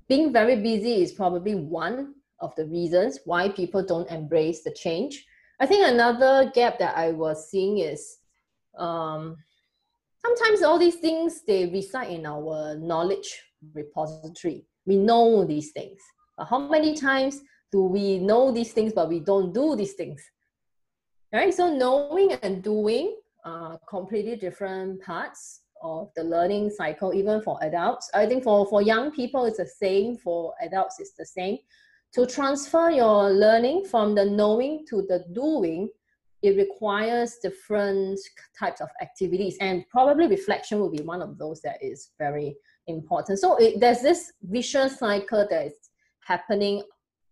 being 0.09 0.33
very 0.33 0.57
busy 0.57 1.03
is 1.03 1.13
probably 1.13 1.55
one 1.55 2.15
of 2.43 2.55
the 2.57 2.67
reasons 2.67 3.21
why 3.25 3.49
people 3.49 3.83
don't 3.83 4.11
embrace 4.11 4.63
the 4.63 4.73
change. 4.73 5.25
I 5.61 5.67
think 5.67 5.87
another 5.87 6.51
gap 6.53 6.79
that 6.81 6.97
I 6.97 7.13
was 7.13 7.49
seeing 7.49 7.79
is 7.79 8.19
um, 8.77 9.37
sometimes 10.25 10.63
all 10.63 10.79
these 10.79 10.97
things 10.97 11.43
they 11.47 11.67
reside 11.67 12.11
in 12.11 12.27
our 12.27 12.77
knowledge 12.77 13.41
repository. 13.73 14.67
We 14.87 14.97
know 14.97 15.45
these 15.45 15.71
things. 15.71 16.01
But 16.37 16.47
how 16.47 16.59
many 16.59 16.95
times 16.95 17.41
do 17.71 17.85
we 17.85 18.19
know 18.19 18.51
these 18.51 18.73
things 18.73 18.93
but 18.93 19.09
we 19.09 19.21
don't 19.21 19.55
do 19.55 19.77
these 19.77 19.95
things? 19.95 20.23
Right? 21.33 21.55
So 21.55 21.73
knowing 21.73 22.33
and 22.43 22.63
doing 22.63 23.17
are 23.45 23.79
completely 23.89 24.37
different 24.37 25.01
parts 25.03 25.61
of 25.83 26.11
the 26.17 26.23
learning 26.23 26.71
cycle, 26.71 27.13
even 27.13 27.43
for 27.43 27.59
adults. 27.63 28.11
I 28.15 28.27
think 28.27 28.45
for, 28.45 28.67
for 28.67 28.83
young 28.83 29.11
people 29.11 29.45
it's 29.45 29.59
the 29.59 29.67
same, 29.67 30.17
for 30.17 30.55
adults 30.63 31.01
it's 31.01 31.15
the 31.15 31.27
same. 31.27 31.59
To 32.15 32.27
transfer 32.27 32.91
your 32.91 33.31
learning 33.31 33.87
from 33.87 34.15
the 34.15 34.25
knowing 34.25 34.85
to 34.89 35.03
the 35.03 35.25
doing, 35.33 35.89
it 36.43 36.57
requires 36.57 37.37
different 37.37 38.21
types 38.59 38.81
of 38.81 38.89
activities 39.01 39.57
and 39.61 39.85
probably 39.89 40.27
reflection 40.27 40.79
will 40.81 40.91
be 40.91 41.03
one 41.03 41.23
of 41.23 41.39
those 41.39 41.63
that 41.63 41.83
is 41.83 42.11
very 42.19 42.57
important. 42.87 43.39
So 43.39 43.57
it, 43.57 43.81
there's 43.81 44.03
this 44.03 44.33
vicious 44.43 44.99
cycle 44.99 45.47
that 45.49 45.67
is 45.67 45.91
happening, 46.21 46.83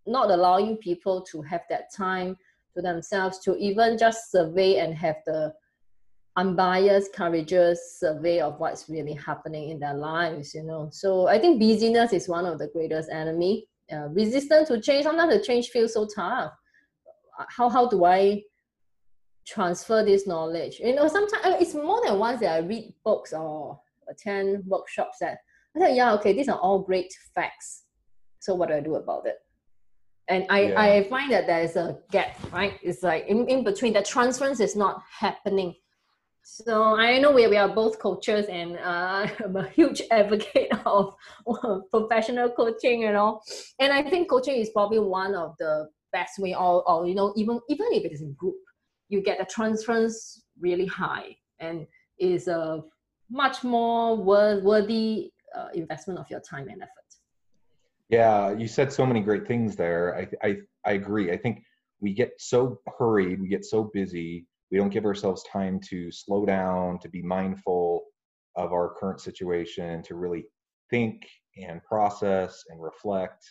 not 0.07 0.31
allowing 0.31 0.77
people 0.77 1.23
to 1.23 1.43
have 1.43 1.63
that 1.69 1.93
time 1.93 2.37
to 2.75 2.81
themselves 2.81 3.41
to 3.41 3.57
even 3.57 3.99
just 3.99 4.31
survey 4.31 4.79
and 4.79 4.95
have 4.95 5.17
the 5.27 5.53
unbiased, 6.37 7.13
courageous 7.13 7.99
survey 7.99 8.41
of 8.41 8.59
what's 8.61 8.89
really 8.89 9.15
happening 9.15 9.71
in 9.71 9.81
their 9.81 9.95
lives, 9.95 10.55
you 10.55 10.63
know. 10.63 10.89
So 10.93 11.27
I 11.27 11.39
think 11.39 11.59
busyness 11.61 12.13
is 12.13 12.29
one 12.29 12.47
of 12.47 12.59
the 12.59 12.69
greatest 12.69 13.11
enemy. 13.11 13.67
Uh, 13.93 14.09
resistance 14.09 14.69
to 14.69 14.81
change, 14.81 15.05
sometimes 15.05 15.35
the 15.35 15.43
change 15.43 15.69
feels 15.69 15.95
so 15.95 16.07
tough. 16.07 16.53
How, 17.49 17.69
how 17.69 17.89
do 17.89 18.05
I 18.05 18.43
transfer 19.47 20.05
this 20.05 20.27
knowledge? 20.27 20.79
You 20.79 20.95
know, 20.95 21.09
sometimes 21.09 21.45
uh, 21.45 21.57
it's 21.59 21.75
more 21.75 22.01
than 22.05 22.19
once 22.19 22.41
that 22.41 22.55
I 22.55 22.59
read 22.59 22.95
books 23.05 23.33
or 23.33 23.81
attend 24.09 24.65
workshops 24.67 25.19
that 25.21 25.39
I 25.77 25.81
said, 25.81 25.97
yeah, 25.97 26.13
okay, 26.15 26.33
these 26.33 26.49
are 26.49 26.59
all 26.59 26.81
great 26.81 27.13
facts. 27.35 27.85
So 28.39 28.55
what 28.55 28.69
do 28.69 28.75
I 28.75 28.81
do 28.81 28.95
about 28.97 29.27
it? 29.27 29.37
And 30.29 30.47
I, 30.49 30.61
yeah. 30.61 30.81
I 30.81 31.03
find 31.05 31.33
that 31.33 31.47
there 31.47 31.63
is 31.63 31.77
a 31.77 31.99
gap, 32.13 32.37
right? 32.53 32.79
It's 32.83 33.03
like 33.03 33.27
in, 33.27 33.49
in 33.49 33.65
between, 33.65 33.93
the 33.93 34.03
transference 34.03 34.61
is 34.61 34.77
not 34.77 35.03
happening. 35.19 35.75
So 36.43 36.97
I 36.97 37.19
know 37.19 37.33
we, 37.33 37.47
we 37.47 37.57
are 37.57 37.69
both 37.69 37.99
coaches 37.99 38.47
and 38.47 38.77
uh, 38.79 39.27
I'm 39.45 39.57
a 39.57 39.69
huge 39.69 40.03
advocate 40.11 40.69
of 40.87 41.15
professional 41.91 42.51
coaching, 42.51 43.03
you 43.03 43.13
know. 43.13 43.41
And 43.79 43.93
I 43.93 44.03
think 44.03 44.31
coaching 44.31 44.57
is 44.57 44.71
probably 44.71 44.99
one 44.99 45.35
of 45.35 45.55
the 45.59 45.89
best 46.13 46.39
way 46.39 46.55
or, 46.55 46.89
or 46.89 47.07
you 47.07 47.15
know, 47.15 47.33
even 47.37 47.61
even 47.69 47.87
if 47.93 48.05
it 48.05 48.13
is 48.13 48.23
in 48.23 48.33
group, 48.35 48.57
you 49.09 49.23
get 49.23 49.39
the 49.39 49.45
transference 49.45 50.43
really 50.61 50.87
high 50.87 51.37
and 51.61 51.87
is 52.19 52.49
a 52.49 52.83
much 53.31 53.63
more 53.63 54.17
worth, 54.17 54.63
worthy 54.63 55.33
uh, 55.57 55.69
investment 55.75 56.19
of 56.19 56.29
your 56.31 56.41
time 56.41 56.69
and 56.69 56.83
effort. 56.83 56.91
Yeah, 58.09 58.53
you 58.53 58.67
said 58.67 58.93
so 58.93 59.07
many 59.07 59.21
great 59.21 59.47
things 59.47 59.77
there. 59.77 60.17
I, 60.17 60.47
I, 60.47 60.57
I 60.85 60.93
agree. 60.93 61.31
I 61.31 61.37
think 61.37 61.63
we 62.01 62.13
get 62.13 62.33
so 62.39 62.81
hurried, 62.99 63.41
we 63.41 63.49
get 63.49 63.65
so 63.65 63.85
busy, 63.95 64.47
we 64.71 64.79
don't 64.79 64.93
give 64.93 65.05
ourselves 65.05 65.45
time 65.53 65.81
to 65.91 66.11
slow 66.13 66.47
down, 66.47 66.99
to 67.01 67.09
be 67.09 67.23
mindful 67.23 68.05
of 68.57 68.73
our 68.73 68.95
current 68.99 69.21
situation, 69.21 70.03
to 70.05 70.15
really 70.15 70.45
think 70.91 71.23
and 71.57 71.83
process 71.85 72.63
and 72.69 72.83
reflect. 72.83 73.45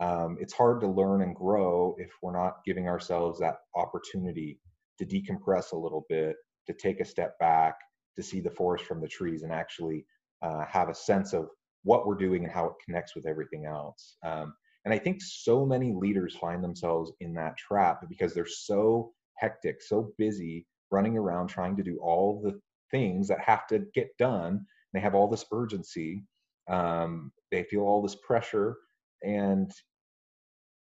Um, 0.00 0.36
it's 0.40 0.54
hard 0.54 0.80
to 0.80 0.86
learn 0.88 1.22
and 1.22 1.34
grow 1.34 1.94
if 1.98 2.10
we're 2.22 2.36
not 2.36 2.58
giving 2.64 2.88
ourselves 2.88 3.38
that 3.40 3.56
opportunity 3.74 4.58
to 4.98 5.06
decompress 5.06 5.72
a 5.72 5.76
little 5.76 6.06
bit, 6.08 6.36
to 6.66 6.74
take 6.74 7.00
a 7.00 7.04
step 7.04 7.38
back, 7.38 7.76
to 8.16 8.22
see 8.22 8.40
the 8.40 8.50
forest 8.50 8.84
from 8.84 9.00
the 9.00 9.08
trees, 9.08 9.42
and 9.42 9.52
actually 9.52 10.04
uh, 10.42 10.64
have 10.66 10.88
a 10.88 10.94
sense 10.94 11.32
of 11.32 11.48
what 11.82 12.06
we're 12.06 12.16
doing 12.16 12.44
and 12.44 12.52
how 12.52 12.66
it 12.66 12.72
connects 12.84 13.14
with 13.14 13.26
everything 13.26 13.66
else. 13.66 14.16
Um, 14.24 14.54
and 14.84 14.94
I 14.94 14.98
think 14.98 15.20
so 15.20 15.66
many 15.66 15.92
leaders 15.94 16.36
find 16.36 16.64
themselves 16.64 17.12
in 17.20 17.34
that 17.34 17.56
trap 17.56 18.00
because 18.08 18.32
they're 18.32 18.46
so 18.46 19.12
hectic, 19.40 19.82
so 19.82 20.12
busy 20.18 20.66
running 20.90 21.16
around 21.16 21.48
trying 21.48 21.76
to 21.76 21.82
do 21.82 21.98
all 22.02 22.40
the 22.42 22.60
things 22.90 23.28
that 23.28 23.40
have 23.40 23.66
to 23.68 23.84
get 23.94 24.08
done. 24.18 24.64
They 24.92 25.00
have 25.00 25.14
all 25.14 25.28
this 25.28 25.44
urgency. 25.52 26.24
Um, 26.68 27.32
they 27.50 27.64
feel 27.64 27.82
all 27.82 28.02
this 28.02 28.16
pressure, 28.16 28.76
and 29.22 29.70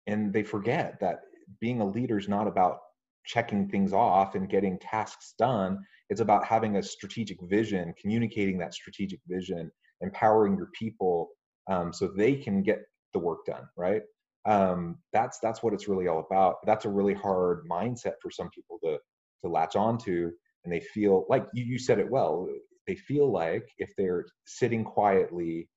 and 0.07 0.33
they 0.33 0.43
forget 0.43 0.99
that 1.01 1.21
being 1.59 1.81
a 1.81 1.87
leader 1.87 2.17
is 2.17 2.29
not 2.29 2.47
about 2.47 2.79
checking 3.25 3.67
things 3.67 3.93
off 3.93 4.35
and 4.35 4.49
getting 4.49 4.79
tasks 4.79 5.33
done. 5.37 5.79
It's 6.09 6.21
about 6.21 6.45
having 6.45 6.77
a 6.77 6.83
strategic 6.83 7.37
vision, 7.43 7.93
communicating 7.99 8.57
that 8.59 8.73
strategic 8.73 9.19
vision, 9.27 9.69
empowering 10.01 10.55
your 10.55 10.69
people 10.73 11.29
um, 11.69 11.91
so 11.91 12.07
they 12.07 12.35
can 12.35 12.63
get 12.63 12.79
the 13.13 13.19
work 13.19 13.45
done. 13.45 13.67
Right? 13.75 14.01
Um, 14.47 14.97
that's 15.13 15.39
that's 15.39 15.61
what 15.61 15.73
it's 15.73 15.87
really 15.87 16.07
all 16.07 16.19
about. 16.19 16.57
That's 16.65 16.85
a 16.85 16.89
really 16.89 17.13
hard 17.13 17.63
mindset 17.69 18.13
for 18.21 18.31
some 18.31 18.49
people 18.49 18.79
to 18.83 18.97
to 19.41 19.49
latch 19.49 19.75
onto, 19.75 20.31
and 20.63 20.73
they 20.73 20.79
feel 20.79 21.25
like 21.29 21.45
you, 21.53 21.65
you 21.65 21.77
said 21.79 21.99
it 21.99 22.09
well. 22.09 22.47
They 22.87 22.95
feel 22.95 23.31
like 23.31 23.67
if 23.77 23.91
they're 23.97 24.25
sitting 24.45 24.83
quietly, 24.83 25.69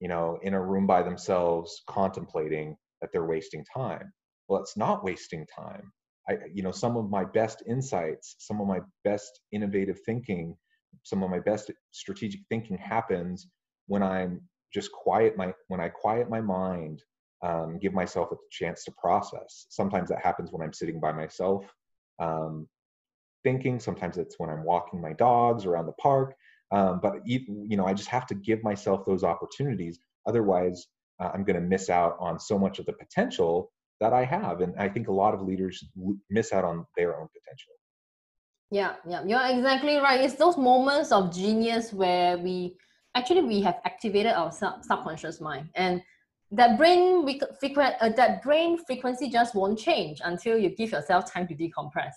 you 0.00 0.08
know, 0.08 0.38
in 0.42 0.54
a 0.54 0.62
room 0.62 0.86
by 0.86 1.02
themselves, 1.02 1.82
contemplating 1.88 2.76
that 3.00 3.10
they're 3.12 3.26
wasting 3.26 3.64
time. 3.74 4.12
Well, 4.48 4.60
it's 4.62 4.76
not 4.76 5.04
wasting 5.04 5.46
time. 5.54 5.92
I, 6.28 6.38
you 6.54 6.62
know, 6.62 6.70
some 6.70 6.96
of 6.96 7.10
my 7.10 7.24
best 7.24 7.62
insights, 7.68 8.36
some 8.38 8.60
of 8.60 8.68
my 8.68 8.80
best 9.04 9.40
innovative 9.52 10.00
thinking, 10.06 10.56
some 11.02 11.22
of 11.24 11.30
my 11.30 11.40
best 11.40 11.70
strategic 11.90 12.42
thinking 12.48 12.78
happens 12.78 13.48
when 13.86 14.02
I'm 14.02 14.40
just 14.72 14.92
quiet 14.92 15.36
my 15.36 15.52
when 15.68 15.80
I 15.80 15.88
quiet 15.88 16.30
my 16.30 16.40
mind, 16.40 17.02
um, 17.42 17.78
give 17.78 17.92
myself 17.92 18.30
a 18.32 18.36
chance 18.50 18.84
to 18.84 18.92
process. 18.92 19.66
Sometimes 19.70 20.08
that 20.08 20.24
happens 20.24 20.50
when 20.52 20.62
I'm 20.62 20.72
sitting 20.72 21.00
by 21.00 21.12
myself, 21.12 21.64
um, 22.18 22.68
thinking. 23.42 23.80
Sometimes 23.80 24.16
it's 24.16 24.38
when 24.38 24.50
I'm 24.50 24.64
walking 24.64 25.00
my 25.00 25.12
dogs 25.12 25.66
around 25.66 25.86
the 25.86 25.92
park. 25.92 26.34
Um, 26.70 27.00
but 27.02 27.16
you 27.26 27.76
know, 27.76 27.86
I 27.86 27.92
just 27.94 28.08
have 28.08 28.26
to 28.28 28.34
give 28.34 28.62
myself 28.62 29.04
those 29.04 29.24
opportunities. 29.24 29.98
Otherwise, 30.26 30.86
uh, 31.20 31.30
I'm 31.34 31.44
going 31.44 31.60
to 31.60 31.66
miss 31.66 31.90
out 31.90 32.16
on 32.18 32.38
so 32.38 32.58
much 32.58 32.78
of 32.78 32.86
the 32.86 32.92
potential 32.92 33.70
that 34.00 34.12
I 34.12 34.24
have. 34.24 34.60
And 34.60 34.74
I 34.78 34.88
think 34.88 35.08
a 35.08 35.12
lot 35.12 35.34
of 35.34 35.42
leaders 35.42 35.84
miss 36.30 36.52
out 36.52 36.64
on 36.64 36.86
their 36.96 37.18
own 37.18 37.28
potential. 37.28 37.72
Yeah, 38.70 38.94
yeah, 39.06 39.22
you're 39.26 39.58
exactly 39.58 39.96
right. 39.96 40.20
It's 40.20 40.34
those 40.34 40.56
moments 40.56 41.12
of 41.12 41.34
genius 41.34 41.92
where 41.92 42.38
we 42.38 42.76
actually 43.14 43.42
we 43.42 43.60
have 43.60 43.80
activated 43.84 44.32
our 44.32 44.50
sub- 44.50 44.82
subconscious 44.82 45.42
mind 45.42 45.68
and 45.74 46.02
that 46.52 46.76
brain 46.76 47.26
frequent 47.58 47.94
uh, 48.00 48.10
that 48.10 48.42
brain 48.42 48.76
frequency 48.84 49.28
just 49.30 49.54
won't 49.54 49.78
change 49.78 50.20
until 50.22 50.56
you 50.56 50.68
give 50.68 50.92
yourself 50.92 51.30
time 51.30 51.48
to 51.48 51.54
decompress. 51.54 52.12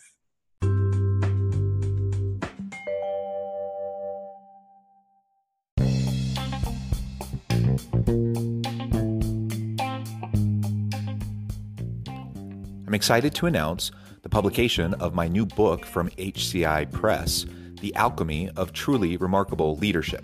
I'm 12.88 12.94
excited 12.94 13.34
to 13.36 13.46
announce 13.46 13.92
the 14.22 14.30
publication 14.30 14.94
of 14.96 15.13
my 15.13 15.27
new 15.27 15.46
book 15.46 15.86
from 15.86 16.10
HCI 16.12 16.92
Press, 16.92 17.46
The 17.82 17.96
Alchemy 17.96 18.50
of 18.56 18.74
Truly 18.74 19.18
Remarkable 19.18 19.75
Leadership 19.77 20.24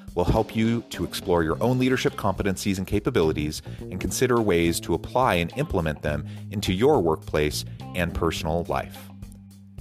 will 0.15 0.25
help 0.25 0.55
you 0.55 0.81
to 0.89 1.03
explore 1.03 1.43
your 1.43 1.61
own 1.61 1.79
leadership 1.79 2.13
competencies 2.13 2.77
and 2.77 2.87
capabilities 2.87 3.61
and 3.79 3.99
consider 3.99 4.41
ways 4.41 4.79
to 4.81 4.93
apply 4.93 5.35
and 5.35 5.51
implement 5.57 6.01
them 6.01 6.25
into 6.51 6.73
your 6.73 7.01
workplace 7.01 7.65
and 7.95 8.13
personal 8.13 8.65
life. 8.67 9.09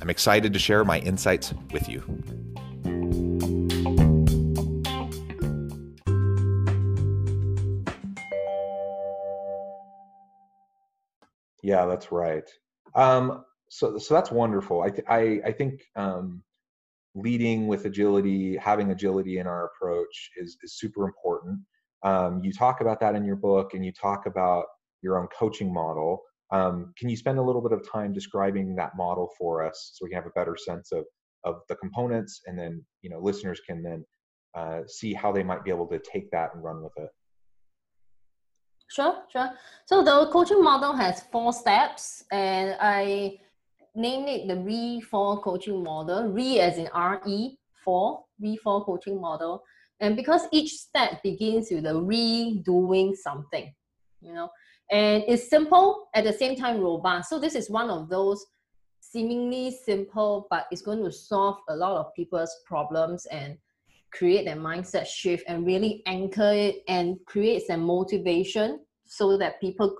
I'm 0.01 0.11
excited 0.11 0.53
to 0.53 0.59
share 0.59 0.85
my 0.85 0.99
insights 1.01 1.53
with 1.73 1.89
you. 1.89 2.03
Yeah, 11.63 11.85
that's 11.87 12.11
right. 12.11 12.49
Um, 12.95 13.45
so, 13.69 13.99
so 13.99 14.15
that's 14.15 14.31
wonderful. 14.31 14.83
I, 14.83 14.91
th- 14.91 15.07
I, 15.09 15.41
I 15.45 15.53
think 15.53 15.83
um, 15.95 16.43
leading 17.23 17.67
with 17.67 17.85
agility, 17.85 18.57
having 18.57 18.91
agility 18.91 19.39
in 19.39 19.47
our 19.47 19.67
approach 19.67 20.31
is, 20.37 20.57
is 20.63 20.79
super 20.79 21.05
important. 21.05 21.61
Um, 22.03 22.41
you 22.43 22.53
talk 22.53 22.81
about 22.81 23.01
that 23.01 23.15
in 23.15 23.25
your 23.25 23.37
book 23.37 23.75
and 23.75 23.85
you 23.85 23.93
talk 23.93 24.27
about 24.27 24.65
your 25.03 25.19
own 25.19 25.29
coaching 25.29 25.73
model. 25.73 26.23
Um, 26.53 26.93
can 26.99 27.09
you 27.09 27.17
spend 27.17 27.39
a 27.39 27.43
little 27.43 27.63
bit 27.63 27.73
of 27.73 27.89
time 27.89 28.13
describing 28.13 28.75
that 28.77 28.97
model 28.97 29.31
for 29.39 29.65
us 29.65 29.93
so 29.95 30.05
we 30.05 30.11
can 30.11 30.17
have 30.17 30.27
a 30.27 30.39
better 30.39 30.57
sense 30.57 30.93
of, 30.93 31.05
of 31.45 31.61
the 31.69 31.77
components 31.77 32.41
and 32.47 32.59
then 32.59 32.85
you 33.03 33.11
know 33.11 33.19
listeners 33.19 33.61
can 33.67 33.83
then 33.83 34.05
uh, 34.55 34.81
see 34.87 35.15
how 35.15 35.31
they 35.31 35.43
might 35.43 35.65
be 35.65 35.71
able 35.71 35.87
to 35.87 35.99
take 35.99 36.31
that 36.33 36.51
and 36.55 36.65
run 36.65 36.83
with 36.83 36.93
it? 36.97 37.11
Sure, 38.89 39.23
sure. 39.31 39.51
So 39.85 40.03
the 40.03 40.29
coaching 40.33 40.63
model 40.63 40.93
has 40.95 41.23
four 41.31 41.53
steps 41.53 42.25
and 42.33 42.77
I 42.81 43.39
named 43.95 44.29
it 44.29 44.49
the 44.49 44.55
RE4 44.55 45.43
coaching 45.43 45.83
model. 45.83 46.29
RE 46.29 46.61
as 46.61 46.79
in 46.79 46.89
RE, 46.95 47.59
4, 47.85 48.25
RE4 48.43 48.85
coaching 48.85 49.21
model. 49.21 49.63
And 50.01 50.17
because 50.17 50.43
each 50.51 50.73
step 50.73 51.23
begins 51.23 51.69
with 51.71 51.85
the 51.85 51.95
redoing 51.95 53.15
something, 53.15 53.73
you 54.21 54.33
know, 54.33 54.49
and 54.91 55.23
it's 55.29 55.49
simple 55.49 56.09
at 56.15 56.25
the 56.25 56.33
same 56.33 56.57
time 56.57 56.81
robust. 56.81 57.29
So 57.29 57.39
this 57.39 57.55
is 57.55 57.71
one 57.71 57.91
of 57.91 58.09
those 58.09 58.45
seemingly 59.01 59.71
simple, 59.71 60.47
but 60.51 60.67
it's 60.71 60.83
going 60.83 61.03
to 61.05 61.13
solve 61.13 61.59
a 61.69 61.77
lot 61.77 61.97
of 61.97 62.15
people's 62.15 62.55
problems 62.67 63.27
and 63.27 63.57
create 64.13 64.47
a 64.49 64.53
mindset 64.53 65.07
shift 65.07 65.45
and 65.47 65.67
really 65.67 66.03
anchor 66.07 66.53
it 66.53 66.83
and 66.89 67.17
create 67.27 67.63
some 67.67 67.83
motivation 67.83 68.81
so 69.07 69.37
that 69.37 69.61
people 69.61 69.95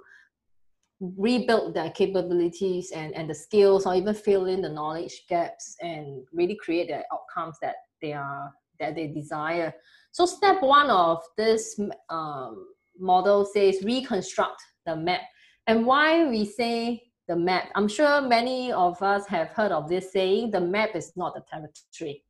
rebuild 1.01 1.75
their 1.75 1.91
capabilities 1.91 2.93
and, 2.95 3.15
and 3.15 3.29
the 3.29 3.35
skills 3.35 3.87
or 3.87 3.95
even 3.95 4.15
fill 4.15 4.47
in 4.47 4.61
the 4.61 4.69
knowledge 4.69 5.23
gaps 5.29 5.77
and 5.81 6.27
really 6.33 6.57
create 6.57 6.89
the 6.89 7.03
outcomes 7.13 7.57
that 7.63 7.77
they 8.03 8.13
are 8.13 8.53
that 8.79 8.95
they 8.95 9.07
desire. 9.07 9.75
So 10.13 10.27
step 10.27 10.63
one 10.63 10.91
of 10.91 11.23
this 11.37 11.79
um, 12.09 12.67
model 12.99 13.45
says 13.45 13.83
reconstruct 13.83 14.61
the 14.87 14.97
map. 14.97 15.21
And 15.67 15.87
why 15.87 16.27
we 16.29 16.45
say 16.45 17.03
the 17.29 17.37
map? 17.37 17.69
I'm 17.75 17.89
sure 17.89 18.21
many 18.23 18.73
of 18.73 19.01
us 19.03 19.27
have 19.27 19.49
heard 19.49 19.73
of 19.73 19.89
this 19.89 20.13
saying 20.13 20.51
the 20.51 20.61
map 20.61 20.97
is 20.97 21.13
not 21.17 21.35
the 21.35 21.43
territory. 21.51 22.25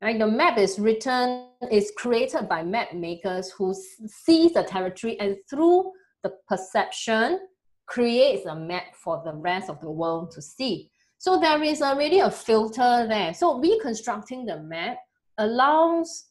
Right? 0.00 0.18
The 0.18 0.28
map 0.28 0.58
is 0.58 0.78
written 0.78 1.48
is 1.72 1.92
created 1.96 2.48
by 2.48 2.62
map 2.62 2.94
makers 2.94 3.50
who 3.50 3.74
sees 4.06 4.52
the 4.52 4.62
territory 4.62 5.18
and 5.18 5.36
through 5.50 5.90
the 6.22 6.32
perception 6.48 7.40
creates 7.88 8.46
a 8.46 8.54
map 8.54 8.94
for 8.94 9.22
the 9.24 9.32
rest 9.32 9.68
of 9.68 9.80
the 9.80 9.90
world 9.90 10.30
to 10.32 10.42
see. 10.42 10.90
So 11.16 11.40
there 11.40 11.62
is 11.62 11.82
already 11.82 12.20
a 12.20 12.30
filter 12.30 13.06
there. 13.08 13.34
So 13.34 13.58
reconstructing 13.58 14.44
the 14.44 14.60
map 14.60 14.98
allows 15.38 16.26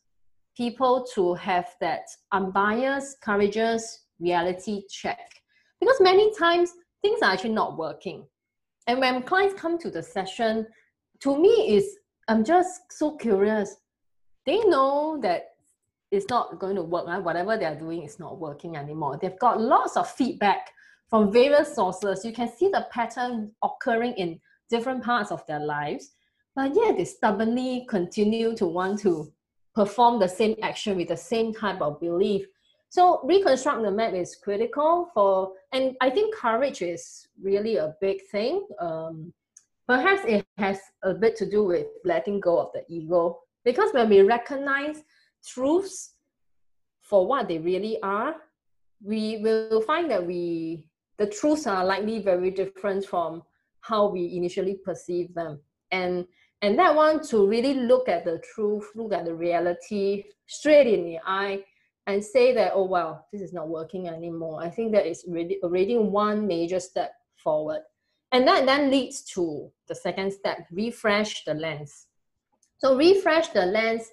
people 0.56 1.06
to 1.14 1.34
have 1.34 1.68
that 1.82 2.04
unbiased, 2.32 3.22
courageous 3.22 4.06
reality 4.20 4.84
check. 4.90 5.30
Because 5.80 6.00
many 6.00 6.34
times 6.36 6.74
things 7.02 7.22
are 7.22 7.32
actually 7.32 7.52
not 7.52 7.78
working. 7.78 8.26
And 8.88 9.00
when 9.00 9.24
clients 9.24 9.60
come 9.60 9.78
to 9.80 9.92
the 9.92 10.02
session, 10.02 10.66
to 11.22 11.38
me 11.38 11.76
is 11.76 11.98
I'm 12.28 12.44
just 12.44 12.82
so 12.92 13.16
curious. 13.18 13.76
They 14.46 14.60
know 14.60 15.20
that 15.22 15.50
it's 16.12 16.30
not 16.30 16.60
going 16.60 16.76
to 16.76 16.84
work, 16.84 17.08
right? 17.08 17.22
Whatever 17.22 17.58
they're 17.58 17.76
doing 17.76 18.04
is 18.04 18.20
not 18.20 18.40
working 18.40 18.78
anymore. 18.78 19.20
They've 19.22 19.40
got 19.40 19.60
lots 19.60 19.98
of 19.98 20.10
feedback 20.10 20.72
from 21.10 21.32
various 21.32 21.74
sources. 21.74 22.26
You 22.26 22.34
can 22.34 22.50
see 22.50 22.70
the 22.70 22.88
pattern 22.92 23.52
occurring 23.64 24.14
in 24.14 24.40
different 24.70 25.04
parts 25.04 25.32
of 25.32 25.46
their 25.48 25.60
lives, 25.60 26.12
but 26.56 26.76
yet 26.76 26.98
they 26.98 27.06
stubbornly 27.06 27.86
continue 27.90 28.56
to 28.56 28.66
want 28.66 29.00
to 29.00 29.32
perform 29.74 30.20
the 30.20 30.28
same 30.28 30.56
action 30.62 30.98
with 30.98 31.08
the 31.10 31.18
same 31.18 31.54
type 31.54 31.82
of 31.82 32.00
belief. 32.00 32.46
So 32.90 33.22
reconstruct 33.24 33.84
the 33.84 33.92
map 33.92 34.14
is 34.14 34.36
critical 34.36 35.10
for, 35.14 35.54
and 35.72 35.96
I 36.02 36.10
think 36.10 36.36
courage 36.36 36.82
is 36.82 37.28
really 37.42 37.78
a 37.78 37.96
big 38.02 38.22
thing. 38.32 38.66
Um, 38.80 39.34
perhaps 39.88 40.22
it 40.26 40.46
has 40.58 40.80
a 41.04 41.14
bit 41.14 41.36
to 41.38 41.50
do 41.50 41.64
with 41.64 41.88
letting 42.04 42.40
go 42.40 42.60
of 42.60 42.72
the 42.74 42.84
ego 42.88 43.40
because 43.64 43.94
when 43.94 44.10
we 44.10 44.22
recognize 44.22 45.04
truths 45.46 46.14
for 47.02 47.28
what 47.28 47.48
they 47.48 47.58
really 47.58 48.02
are, 48.02 48.36
we 49.04 49.38
will 49.38 49.82
find 49.82 50.10
that 50.10 50.26
we 50.26 50.87
the 51.18 51.28
truths 51.28 51.68
are 51.68 51.86
likely 51.86 52.20
very 52.20 52.52
different 52.52 53.06
from 53.06 53.44
how 53.82 54.08
we 54.08 54.36
initially 54.36 54.76
perceive 54.76 55.34
them. 55.34 55.60
And 55.92 56.26
and 56.62 56.78
that 56.80 56.96
one 56.96 57.22
to 57.28 57.48
really 57.48 57.76
look 57.76 58.10
at 58.10 58.26
the 58.26 58.42
truth, 58.54 58.90
look 58.96 59.14
at 59.14 59.26
the 59.26 59.36
reality 59.36 60.24
straight 60.48 60.88
in 60.88 61.06
the 61.06 61.20
eye 61.24 61.64
and 62.08 62.24
say 62.24 62.54
that, 62.54 62.72
oh 62.74 62.86
well, 62.86 63.28
this 63.32 63.42
is 63.42 63.54
not 63.54 63.68
working 63.68 64.08
anymore. 64.08 64.64
I 64.64 64.70
think 64.70 64.92
that 64.94 65.06
is 65.06 65.24
really 65.28 65.60
already 65.62 65.98
one 65.98 66.48
major 66.48 66.80
step 66.80 67.14
forward. 67.36 67.82
And 68.32 68.48
that 68.48 68.66
then 68.66 68.90
leads 68.90 69.22
to 69.34 69.72
the 69.88 69.96
second 69.96 70.34
step, 70.34 70.66
refresh 70.72 71.44
the 71.46 71.54
lens. 71.54 72.08
So 72.80 72.96
refresh 72.96 73.50
the 73.50 73.66
lens 73.66 74.10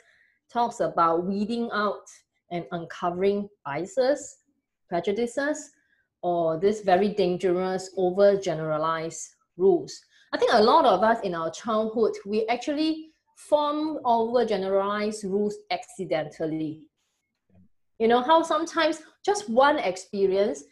talks 0.53 0.81
about 0.81 1.25
weeding 1.27 1.71
out 1.73 2.07
and 2.51 2.65
uncovering 2.71 3.49
biases, 3.65 4.39
prejudices, 4.89 5.71
or 6.25 6.59
this 6.59 6.81
very 6.81 7.11
dangerous 7.11 7.91
overgeneralized 7.99 9.29
rules. 9.59 10.01
I 10.33 10.39
think 10.39 10.53
a 10.55 10.63
lot 10.63 10.87
of 10.87 11.03
us 11.03 11.21
in 11.21 11.35
our 11.35 11.51
childhood, 11.51 12.13
we 12.25 12.47
actually 12.47 13.11
form 13.37 13.99
overgeneralized 14.07 15.25
rules 15.25 15.55
accidentally. 15.71 16.81
You 17.99 18.09
know, 18.09 18.23
how 18.23 18.43
sometimes 18.43 19.03
just 19.25 19.51
one 19.51 19.79
experience 19.79 20.65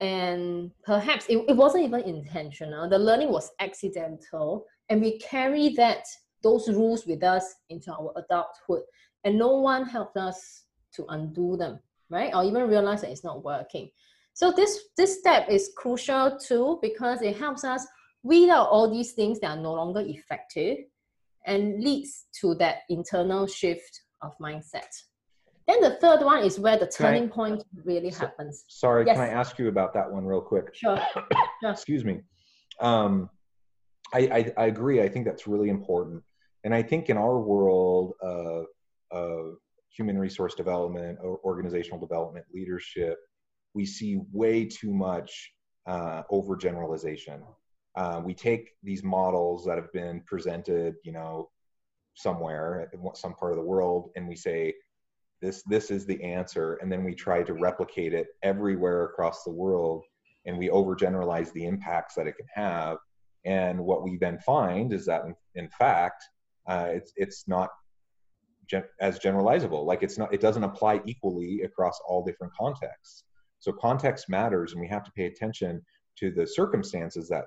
and 0.00 0.72
perhaps 0.82 1.26
it, 1.28 1.38
it 1.48 1.56
wasn't 1.56 1.84
even 1.84 2.00
intentional, 2.00 2.88
the 2.90 2.98
learning 2.98 3.30
was 3.30 3.50
accidental, 3.60 4.64
and 4.88 5.00
we 5.00 5.18
carry 5.18 5.68
that 5.74 6.04
those 6.42 6.68
rules 6.68 7.06
with 7.06 7.22
us 7.22 7.54
into 7.68 7.92
our 7.92 8.12
adulthood 8.16 8.82
and 9.24 9.38
no 9.38 9.56
one 9.58 9.84
helped 9.84 10.16
us 10.16 10.64
to 10.94 11.04
undo 11.10 11.56
them 11.56 11.78
right 12.08 12.34
or 12.34 12.42
even 12.42 12.66
realize 12.66 13.02
that 13.02 13.10
it's 13.10 13.22
not 13.22 13.44
working 13.44 13.90
so 14.40 14.50
this 14.50 14.84
this 14.96 15.18
step 15.18 15.50
is 15.50 15.70
crucial 15.76 16.38
too 16.38 16.78
because 16.80 17.20
it 17.20 17.36
helps 17.36 17.62
us 17.62 17.86
weed 18.22 18.48
out 18.48 18.68
all 18.70 18.90
these 18.90 19.12
things 19.12 19.38
that 19.40 19.50
are 19.50 19.62
no 19.62 19.74
longer 19.74 20.00
effective 20.00 20.78
and 21.44 21.84
leads 21.84 22.24
to 22.40 22.54
that 22.54 22.76
internal 22.88 23.46
shift 23.46 24.00
of 24.22 24.32
mindset. 24.38 24.90
Then 25.68 25.82
the 25.82 25.96
third 25.96 26.22
one 26.24 26.42
is 26.42 26.58
where 26.58 26.78
the 26.78 26.86
turning 26.86 27.24
I, 27.24 27.34
point 27.34 27.64
really 27.84 28.10
so, 28.10 28.20
happens. 28.20 28.64
sorry 28.68 29.04
yes. 29.04 29.16
can 29.16 29.24
i 29.28 29.28
ask 29.28 29.58
you 29.58 29.68
about 29.68 29.92
that 29.92 30.10
one 30.10 30.24
real 30.24 30.40
quick? 30.40 30.74
Sure, 30.74 30.98
sure. 31.12 31.70
excuse 31.70 32.06
me. 32.06 32.22
Um, 32.80 33.28
I, 34.14 34.20
I, 34.20 34.52
I 34.56 34.66
agree. 34.66 35.02
I 35.02 35.08
think 35.10 35.26
that's 35.26 35.46
really 35.46 35.68
important. 35.68 36.22
And 36.64 36.74
i 36.74 36.82
think 36.82 37.10
in 37.10 37.18
our 37.18 37.38
world 37.38 38.14
of 38.22 38.64
of 39.10 39.56
human 39.96 40.16
resource 40.16 40.54
development, 40.54 41.18
or 41.22 41.40
organizational 41.44 42.00
development, 42.00 42.46
leadership, 42.54 43.18
we 43.74 43.86
see 43.86 44.20
way 44.32 44.64
too 44.64 44.92
much 44.92 45.52
uh, 45.86 46.22
overgeneralization. 46.30 47.40
Uh, 47.96 48.20
we 48.24 48.34
take 48.34 48.70
these 48.82 49.02
models 49.02 49.64
that 49.64 49.76
have 49.76 49.92
been 49.92 50.22
presented, 50.26 50.94
you 51.04 51.12
know, 51.12 51.50
somewhere 52.14 52.90
in 52.92 53.00
some 53.14 53.34
part 53.34 53.52
of 53.52 53.58
the 53.58 53.64
world, 53.64 54.10
and 54.16 54.28
we 54.28 54.36
say, 54.36 54.74
this 55.42 55.62
this 55.62 55.90
is 55.90 56.04
the 56.04 56.22
answer, 56.22 56.74
and 56.82 56.92
then 56.92 57.02
we 57.02 57.14
try 57.14 57.42
to 57.42 57.54
replicate 57.54 58.12
it 58.12 58.26
everywhere 58.42 59.04
across 59.06 59.42
the 59.42 59.50
world, 59.50 60.04
and 60.44 60.58
we 60.58 60.68
overgeneralize 60.68 61.52
the 61.52 61.64
impacts 61.64 62.14
that 62.14 62.26
it 62.26 62.36
can 62.36 62.46
have. 62.54 62.98
And 63.46 63.80
what 63.80 64.02
we 64.02 64.18
then 64.18 64.38
find 64.40 64.92
is 64.92 65.06
that, 65.06 65.24
in, 65.24 65.34
in 65.54 65.68
fact, 65.70 66.22
uh, 66.68 66.88
it's 66.90 67.12
it's 67.16 67.48
not 67.48 67.70
gen- 68.68 68.84
as 69.00 69.18
generalizable. 69.18 69.84
Like 69.86 70.02
it's 70.02 70.18
not, 70.18 70.32
it 70.32 70.40
doesn't 70.40 70.64
apply 70.64 71.00
equally 71.06 71.62
across 71.62 71.98
all 72.06 72.22
different 72.22 72.52
contexts. 72.52 73.24
So 73.60 73.72
context 73.72 74.28
matters, 74.28 74.72
and 74.72 74.80
we 74.80 74.88
have 74.88 75.04
to 75.04 75.12
pay 75.12 75.26
attention 75.26 75.82
to 76.18 76.30
the 76.30 76.46
circumstances 76.46 77.28
that 77.28 77.46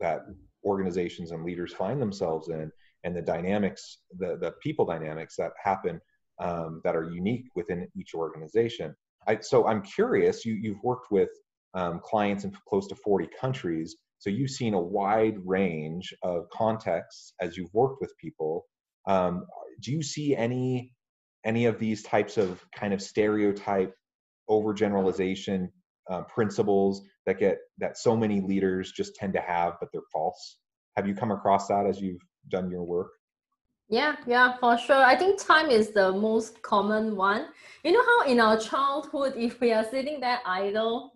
that 0.00 0.20
organizations 0.64 1.30
and 1.30 1.44
leaders 1.44 1.72
find 1.72 2.00
themselves 2.00 2.48
in, 2.48 2.70
and 3.04 3.16
the 3.16 3.22
dynamics, 3.22 3.98
the 4.18 4.36
the 4.40 4.52
people 4.62 4.84
dynamics 4.84 5.36
that 5.36 5.52
happen 5.62 6.00
um, 6.38 6.80
that 6.84 6.94
are 6.96 7.10
unique 7.10 7.46
within 7.54 7.88
each 7.96 8.14
organization. 8.14 8.94
I, 9.26 9.38
so 9.40 9.66
I'm 9.66 9.82
curious. 9.82 10.44
You 10.44 10.54
you've 10.54 10.82
worked 10.82 11.10
with 11.10 11.30
um, 11.74 12.00
clients 12.02 12.44
in 12.44 12.52
close 12.68 12.86
to 12.88 12.94
40 12.94 13.28
countries, 13.40 13.96
so 14.18 14.30
you've 14.30 14.50
seen 14.50 14.74
a 14.74 14.80
wide 14.80 15.38
range 15.44 16.14
of 16.22 16.48
contexts 16.50 17.34
as 17.40 17.56
you've 17.56 17.72
worked 17.72 18.00
with 18.00 18.16
people. 18.18 18.66
Um, 19.06 19.46
do 19.80 19.92
you 19.92 20.02
see 20.02 20.36
any 20.36 20.92
any 21.44 21.66
of 21.66 21.78
these 21.78 22.02
types 22.02 22.38
of 22.38 22.64
kind 22.74 22.94
of 22.94 23.02
stereotype 23.02 23.94
overgeneralization 24.48 25.68
uh, 26.10 26.22
principles 26.22 27.02
that 27.26 27.38
get 27.38 27.58
that 27.78 27.96
so 27.96 28.16
many 28.16 28.40
leaders 28.40 28.92
just 28.92 29.14
tend 29.16 29.32
to 29.32 29.40
have 29.40 29.74
but 29.80 29.88
they're 29.92 30.02
false. 30.12 30.58
Have 30.96 31.08
you 31.08 31.14
come 31.14 31.30
across 31.30 31.66
that 31.68 31.86
as 31.86 32.00
you've 32.00 32.20
done 32.48 32.70
your 32.70 32.84
work? 32.84 33.08
Yeah 33.88 34.16
yeah 34.26 34.56
for 34.58 34.76
sure. 34.78 35.02
I 35.02 35.16
think 35.16 35.40
time 35.40 35.70
is 35.70 35.90
the 35.90 36.12
most 36.12 36.62
common 36.62 37.16
one. 37.16 37.46
You 37.84 37.92
know 37.92 38.04
how 38.04 38.30
in 38.30 38.40
our 38.40 38.58
childhood 38.58 39.34
if 39.36 39.60
we 39.60 39.72
are 39.72 39.84
sitting 39.84 40.20
there 40.20 40.40
idle 40.46 41.12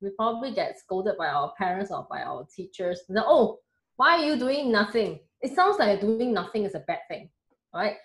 we 0.00 0.10
probably 0.10 0.52
get 0.52 0.76
scolded 0.80 1.16
by 1.16 1.28
our 1.28 1.52
parents 1.56 1.92
or 1.92 2.06
by 2.10 2.22
our 2.22 2.46
teachers. 2.54 3.00
Oh 3.16 3.58
why 3.96 4.18
are 4.18 4.24
you 4.24 4.36
doing 4.36 4.72
nothing? 4.72 5.20
It 5.40 5.54
sounds 5.54 5.78
like 5.78 6.00
doing 6.00 6.32
nothing 6.32 6.64
is 6.64 6.74
a 6.74 6.80
bad 6.80 7.00
thing 7.08 7.30
right? 7.74 7.96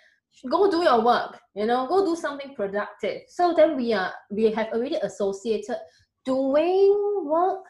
Go 0.49 0.69
do 0.69 0.83
your 0.83 1.03
work, 1.03 1.39
you 1.55 1.65
know, 1.65 1.87
go 1.87 2.05
do 2.05 2.15
something 2.15 2.53
productive. 2.55 3.21
So 3.27 3.53
then 3.55 3.75
we 3.75 3.93
are 3.93 4.13
we 4.29 4.51
have 4.51 4.67
already 4.67 4.95
associated 4.97 5.77
doing 6.25 7.23
work 7.25 7.63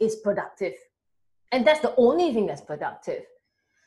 is 0.00 0.16
productive. 0.16 0.74
And 1.52 1.66
that's 1.66 1.80
the 1.80 1.94
only 1.96 2.32
thing 2.32 2.46
that's 2.46 2.62
productive. 2.62 3.22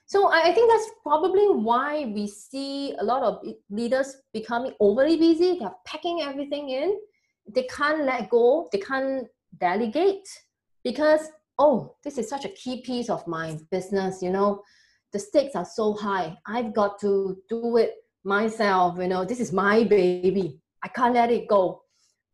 So 0.05 0.29
I, 0.29 0.49
I 0.49 0.53
think 0.53 0.71
that's 0.71 0.89
probably 1.03 1.47
why 1.47 2.05
we 2.05 2.27
see 2.27 2.95
a 2.99 3.03
lot 3.03 3.23
of 3.23 3.43
leaders 3.69 4.15
becoming 4.33 4.73
overly 4.79 5.17
busy. 5.17 5.57
They're 5.59 5.75
packing 5.85 6.21
everything 6.21 6.69
in. 6.69 6.97
They 7.53 7.63
can't 7.63 8.03
let 8.03 8.29
go. 8.29 8.69
They 8.71 8.79
can't 8.79 9.27
delegate 9.59 10.27
because 10.83 11.29
oh, 11.59 11.95
this 12.03 12.17
is 12.17 12.29
such 12.29 12.45
a 12.45 12.49
key 12.49 12.81
piece 12.81 13.09
of 13.09 13.25
my 13.27 13.57
business. 13.71 14.21
You 14.21 14.31
know, 14.31 14.61
the 15.13 15.19
stakes 15.19 15.55
are 15.55 15.65
so 15.65 15.93
high. 15.93 16.37
I've 16.45 16.73
got 16.73 16.99
to 16.99 17.37
do 17.49 17.77
it 17.77 17.93
myself. 18.23 18.97
You 18.99 19.07
know, 19.07 19.25
this 19.25 19.39
is 19.39 19.51
my 19.53 19.83
baby. 19.83 20.61
I 20.83 20.87
can't 20.89 21.13
let 21.13 21.31
it 21.31 21.47
go. 21.47 21.81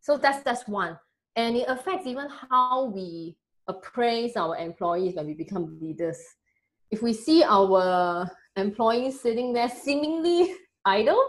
So 0.02 0.18
that's 0.18 0.44
that's 0.44 0.68
one, 0.68 1.00
and 1.36 1.56
it 1.56 1.66
affects 1.68 2.06
even 2.06 2.28
how 2.50 2.86
we 2.86 3.38
appraise 3.68 4.36
our 4.36 4.58
employees 4.58 5.16
when 5.16 5.28
we 5.28 5.34
become 5.34 5.80
leaders. 5.82 6.20
If 6.92 7.02
we 7.02 7.14
see 7.14 7.44
our 7.44 8.30
employees 8.58 9.22
sitting 9.22 9.54
there 9.54 9.70
seemingly 9.70 10.56
idle, 10.86 11.26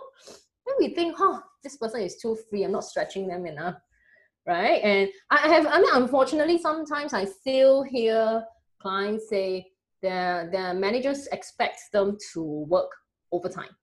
then 0.66 0.76
we 0.80 0.94
think, 0.94 1.16
"Oh, 1.18 1.40
this 1.62 1.76
person 1.76 2.00
is 2.00 2.16
too 2.16 2.36
free. 2.50 2.64
I'm 2.64 2.72
not 2.72 2.84
stretching 2.84 3.28
them 3.28 3.46
enough." 3.46 3.76
Right? 4.46 4.82
And 4.82 5.08
I 5.30 5.48
have, 5.48 5.66
I 5.66 5.78
mean, 5.80 5.94
unfortunately, 5.94 6.58
sometimes 6.58 7.14
I 7.14 7.24
still 7.24 7.82
hear 7.82 8.44
clients 8.78 9.28
say, 9.30 9.70
their 10.04 10.50
their 10.50 10.74
managers 10.74 11.26
expect 11.28 11.80
them 11.92 12.18
to 12.32 12.42
work 12.42 12.90
overtime. 13.32 13.74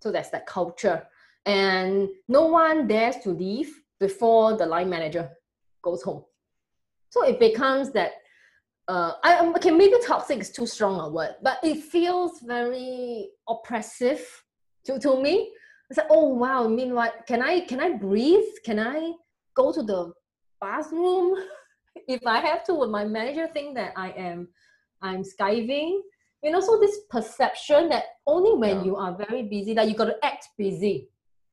So 0.00 0.12
that's 0.12 0.30
that 0.30 0.46
culture. 0.46 1.06
And 1.46 2.08
no 2.28 2.46
one 2.46 2.86
dares 2.86 3.16
to 3.22 3.30
leave 3.30 3.72
before 4.00 4.56
the 4.56 4.66
line 4.66 4.90
manager 4.90 5.30
goes 5.82 6.02
home. 6.02 6.24
So 7.10 7.24
it 7.24 7.40
becomes 7.40 7.90
that 7.92 8.12
uh, 8.86 9.12
I 9.22 9.46
okay 9.56 9.70
maybe 9.70 9.96
toxic 10.06 10.40
is 10.40 10.50
too 10.50 10.66
strong 10.66 10.98
a 11.00 11.08
word, 11.08 11.36
but 11.42 11.58
it 11.62 11.82
feels 11.82 12.40
very 12.40 13.30
oppressive 13.48 14.24
to, 14.84 14.98
to 14.98 15.22
me. 15.22 15.52
It's 15.90 15.98
like, 15.98 16.06
oh 16.10 16.28
wow, 16.28 16.64
I 16.64 16.68
mean 16.68 16.94
what 16.94 17.26
can 17.26 17.42
I 17.42 17.60
can 17.60 17.80
I 17.80 17.90
breathe? 17.96 18.48
Can 18.64 18.78
I 18.78 19.12
go 19.54 19.72
to 19.72 19.82
the 19.82 20.12
bathroom? 20.60 21.34
if 22.08 22.26
I 22.26 22.40
have 22.40 22.64
to, 22.64 22.74
would 22.74 22.90
my 22.90 23.04
manager 23.04 23.48
think 23.48 23.74
that 23.76 23.92
I 23.96 24.10
am 24.10 24.48
I'm 25.02 25.22
skiving. 25.22 26.00
You 26.42 26.52
know, 26.52 26.60
so 26.60 26.78
this 26.78 27.00
perception 27.10 27.88
that 27.88 28.04
only 28.26 28.52
when 28.56 28.78
Yeah. 28.78 28.84
you 28.84 28.96
are 28.96 29.12
very 29.16 29.42
busy, 29.42 29.74
that 29.74 29.88
you 29.88 29.94
got 29.94 30.04
to 30.06 30.24
act 30.24 30.48
busy. 30.56 31.10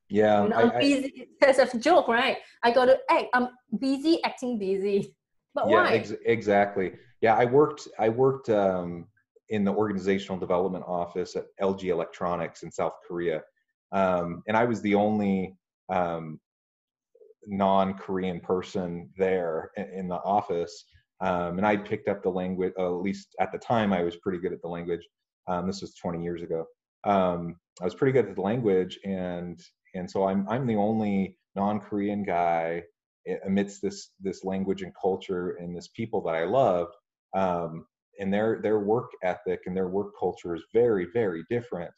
Yeah, 0.10 0.44
You 0.44 0.50
know, 0.50 0.56
I- 0.58 0.62
I'm 0.62 0.72
I- 0.72 0.80
busy. 0.80 1.30
There's 1.42 1.58
a 1.58 1.78
joke, 1.80 2.08
right? 2.08 2.38
I 2.64 2.72
got 2.72 2.86
to 2.86 3.00
act. 3.10 3.26
I'm 3.34 3.50
busy 3.80 4.24
acting 4.24 4.58
busy. 4.60 5.16
But 5.56 5.70
yeah, 5.70 5.84
why? 5.84 5.92
ex- 5.94 6.12
exactly. 6.26 6.96
Yeah, 7.22 7.36
I 7.38 7.46
worked. 7.46 7.88
I 7.98 8.10
worked 8.10 8.50
um, 8.50 9.08
in 9.48 9.64
the 9.64 9.72
organizational 9.72 10.38
development 10.38 10.84
office 10.86 11.38
at 11.38 11.46
LG 11.62 11.86
Electronics 11.86 12.64
in 12.64 12.70
South 12.72 12.96
Korea, 13.08 13.42
um, 13.94 14.44
and 14.50 14.58
I 14.58 14.66
was 14.66 14.82
the 14.82 14.94
only 14.96 15.56
um, 15.88 16.42
non-Korean 17.48 18.42
person 18.42 19.10
there 19.18 19.72
in, 19.78 19.86
in 20.00 20.08
the 20.10 20.16
office. 20.18 20.84
Um, 21.22 21.58
and 21.58 21.66
I 21.66 21.78
picked 21.78 22.08
up 22.08 22.24
the 22.24 22.30
language. 22.30 22.74
Uh, 22.78 22.96
at 22.96 23.02
least 23.02 23.36
at 23.40 23.52
the 23.52 23.58
time, 23.58 23.94
I 23.94 24.04
was 24.04 24.18
pretty 24.18 24.40
good 24.40 24.54
at 24.54 24.62
the 24.62 24.68
language. 24.68 25.08
Um, 25.48 25.68
this 25.68 25.82
was 25.82 25.96
20 25.96 26.24
years 26.24 26.42
ago. 26.42 26.66
Um, 27.06 27.56
I 27.82 27.86
was 27.86 27.96
pretty 27.96 28.14
good 28.14 28.28
at 28.28 28.36
the 28.36 28.42
language, 28.42 29.00
and 29.06 29.60
and 29.94 30.10
so 30.10 30.28
I'm 30.28 30.48
I'm 30.50 30.66
the 30.66 30.76
only 30.76 31.38
non-Korean 31.56 32.24
guy 32.24 32.84
amidst 33.46 33.82
this 33.82 34.12
this 34.20 34.44
language 34.44 34.82
and 34.82 34.94
culture 35.00 35.52
and 35.60 35.76
this 35.76 35.90
people 35.90 36.22
that 36.24 36.36
I 36.36 36.46
loved. 36.46 36.94
Um, 37.36 37.86
and 38.20 38.34
their 38.34 38.62
their 38.62 38.80
work 38.80 39.12
ethic 39.24 39.62
and 39.66 39.76
their 39.76 39.88
work 39.88 40.14
culture 40.20 40.56
is 40.56 40.64
very 40.74 41.08
very 41.14 41.44
different. 41.50 41.92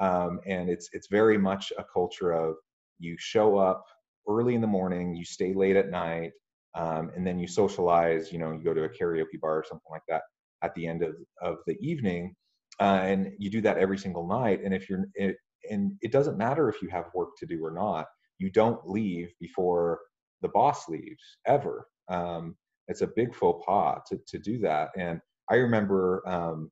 Um, 0.00 0.40
and 0.46 0.68
it's 0.68 0.88
it's 0.92 1.08
very 1.10 1.38
much 1.38 1.72
a 1.78 1.84
culture 1.92 2.32
of 2.32 2.56
you 2.98 3.16
show 3.18 3.56
up 3.56 3.84
early 4.28 4.54
in 4.54 4.60
the 4.60 4.66
morning, 4.66 5.14
you 5.14 5.24
stay 5.24 5.54
late 5.54 5.76
at 5.76 5.90
night, 5.90 6.32
um, 6.74 7.10
and 7.16 7.26
then 7.26 7.38
you 7.38 7.48
socialize. 7.48 8.32
You 8.32 8.38
know, 8.38 8.52
you 8.52 8.62
go 8.62 8.74
to 8.74 8.84
a 8.84 8.88
karaoke 8.88 9.40
bar 9.40 9.58
or 9.58 9.64
something 9.68 9.90
like 9.90 10.02
that 10.08 10.22
at 10.62 10.74
the 10.74 10.86
end 10.86 11.02
of 11.02 11.14
of 11.42 11.58
the 11.66 11.76
evening, 11.80 12.34
uh, 12.80 13.00
and 13.02 13.32
you 13.38 13.50
do 13.50 13.60
that 13.62 13.78
every 13.78 13.98
single 13.98 14.26
night. 14.26 14.60
And 14.64 14.74
if 14.74 14.88
you're 14.88 15.04
it, 15.14 15.36
and 15.70 15.92
it 16.00 16.12
doesn't 16.12 16.38
matter 16.38 16.68
if 16.68 16.82
you 16.82 16.88
have 16.88 17.06
work 17.14 17.30
to 17.38 17.46
do 17.46 17.64
or 17.64 17.70
not, 17.72 18.06
you 18.38 18.50
don't 18.50 18.88
leave 18.88 19.32
before 19.40 20.00
the 20.42 20.48
boss 20.48 20.88
leaves 20.88 21.22
ever. 21.46 21.86
Um, 22.08 22.56
it's 22.88 23.02
a 23.02 23.10
big 23.14 23.34
faux 23.34 23.64
pas 23.66 24.00
to 24.08 24.18
to 24.28 24.38
do 24.38 24.58
that. 24.60 24.90
And 24.96 25.20
I 25.50 25.56
remember 25.56 26.22
um, 26.26 26.70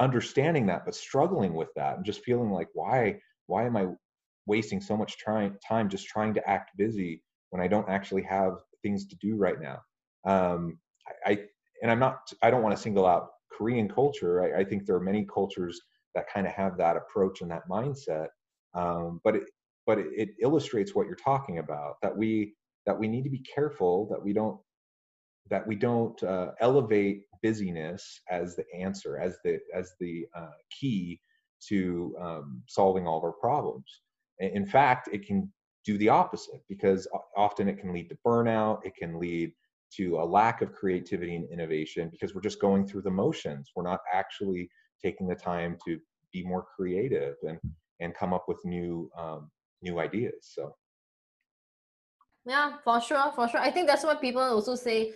understanding 0.00 0.66
that, 0.66 0.84
but 0.84 0.94
struggling 0.94 1.54
with 1.54 1.68
that, 1.76 1.96
and 1.96 2.04
just 2.04 2.22
feeling 2.24 2.50
like, 2.50 2.68
why 2.74 3.18
why 3.46 3.64
am 3.64 3.76
I 3.76 3.86
wasting 4.46 4.80
so 4.80 4.96
much 4.96 5.16
time 5.24 5.88
just 5.88 6.06
trying 6.06 6.34
to 6.34 6.48
act 6.48 6.70
busy 6.76 7.22
when 7.50 7.62
I 7.62 7.68
don't 7.68 7.88
actually 7.88 8.22
have 8.22 8.54
things 8.82 9.06
to 9.06 9.16
do 9.16 9.36
right 9.36 9.60
now? 9.60 9.78
Um, 10.24 10.78
I, 11.26 11.30
I 11.32 11.38
and 11.82 11.90
I'm 11.90 11.98
not 11.98 12.18
I 12.42 12.50
don't 12.50 12.62
want 12.62 12.76
to 12.76 12.82
single 12.82 13.06
out 13.06 13.28
Korean 13.52 13.88
culture. 13.88 14.42
I, 14.42 14.60
I 14.60 14.64
think 14.64 14.86
there 14.86 14.96
are 14.96 15.00
many 15.00 15.26
cultures 15.32 15.80
that 16.14 16.28
kind 16.32 16.46
of 16.46 16.52
have 16.54 16.76
that 16.78 16.96
approach 16.96 17.42
and 17.42 17.50
that 17.50 17.68
mindset. 17.70 18.28
Um, 18.74 19.20
but 19.22 19.36
it, 19.36 19.44
but 19.86 19.98
it, 19.98 20.08
it 20.12 20.28
illustrates 20.42 20.94
what 20.94 21.06
you're 21.06 21.16
talking 21.16 21.58
about 21.58 21.96
that 22.02 22.16
we 22.16 22.54
that 22.86 22.98
we 22.98 23.08
need 23.08 23.24
to 23.24 23.30
be 23.30 23.42
careful 23.54 24.08
that 24.10 24.22
we 24.22 24.32
don't 24.32 24.58
that 25.48 25.66
we 25.66 25.76
don't 25.76 26.20
uh, 26.22 26.50
elevate 26.60 27.22
busyness 27.42 28.20
as 28.30 28.56
the 28.56 28.64
answer 28.76 29.18
as 29.18 29.38
the 29.44 29.58
as 29.74 29.92
the 30.00 30.26
uh, 30.36 30.56
key 30.70 31.20
to 31.68 32.14
um, 32.20 32.62
solving 32.66 33.06
all 33.06 33.18
of 33.18 33.24
our 33.24 33.32
problems 33.32 34.02
in 34.38 34.66
fact 34.66 35.08
it 35.12 35.26
can 35.26 35.50
do 35.86 35.96
the 35.98 36.08
opposite 36.08 36.62
because 36.68 37.08
often 37.36 37.68
it 37.68 37.78
can 37.78 37.92
lead 37.92 38.08
to 38.08 38.18
burnout 38.26 38.84
it 38.84 38.94
can 38.96 39.18
lead 39.18 39.52
to 39.90 40.16
a 40.16 40.24
lack 40.24 40.60
of 40.60 40.72
creativity 40.72 41.36
and 41.36 41.48
innovation 41.50 42.08
because 42.10 42.34
we're 42.34 42.40
just 42.40 42.60
going 42.60 42.86
through 42.86 43.02
the 43.02 43.10
motions 43.10 43.70
we're 43.76 43.84
not 43.84 44.00
actually 44.12 44.68
taking 45.02 45.28
the 45.28 45.34
time 45.34 45.76
to 45.86 45.98
be 46.32 46.42
more 46.42 46.66
creative 46.76 47.36
and 47.48 47.58
and 48.00 48.14
come 48.14 48.34
up 48.34 48.44
with 48.48 48.58
new 48.64 49.08
um, 49.16 49.48
new 49.80 50.00
ideas 50.00 50.50
so 50.54 50.74
Yeah, 52.48 52.74
for 52.84 53.00
sure, 53.00 53.32
for 53.34 53.48
sure. 53.48 53.60
I 53.60 53.72
think 53.72 53.88
that's 53.88 54.04
why 54.04 54.14
people 54.14 54.40
also 54.40 54.76
say 54.76 55.12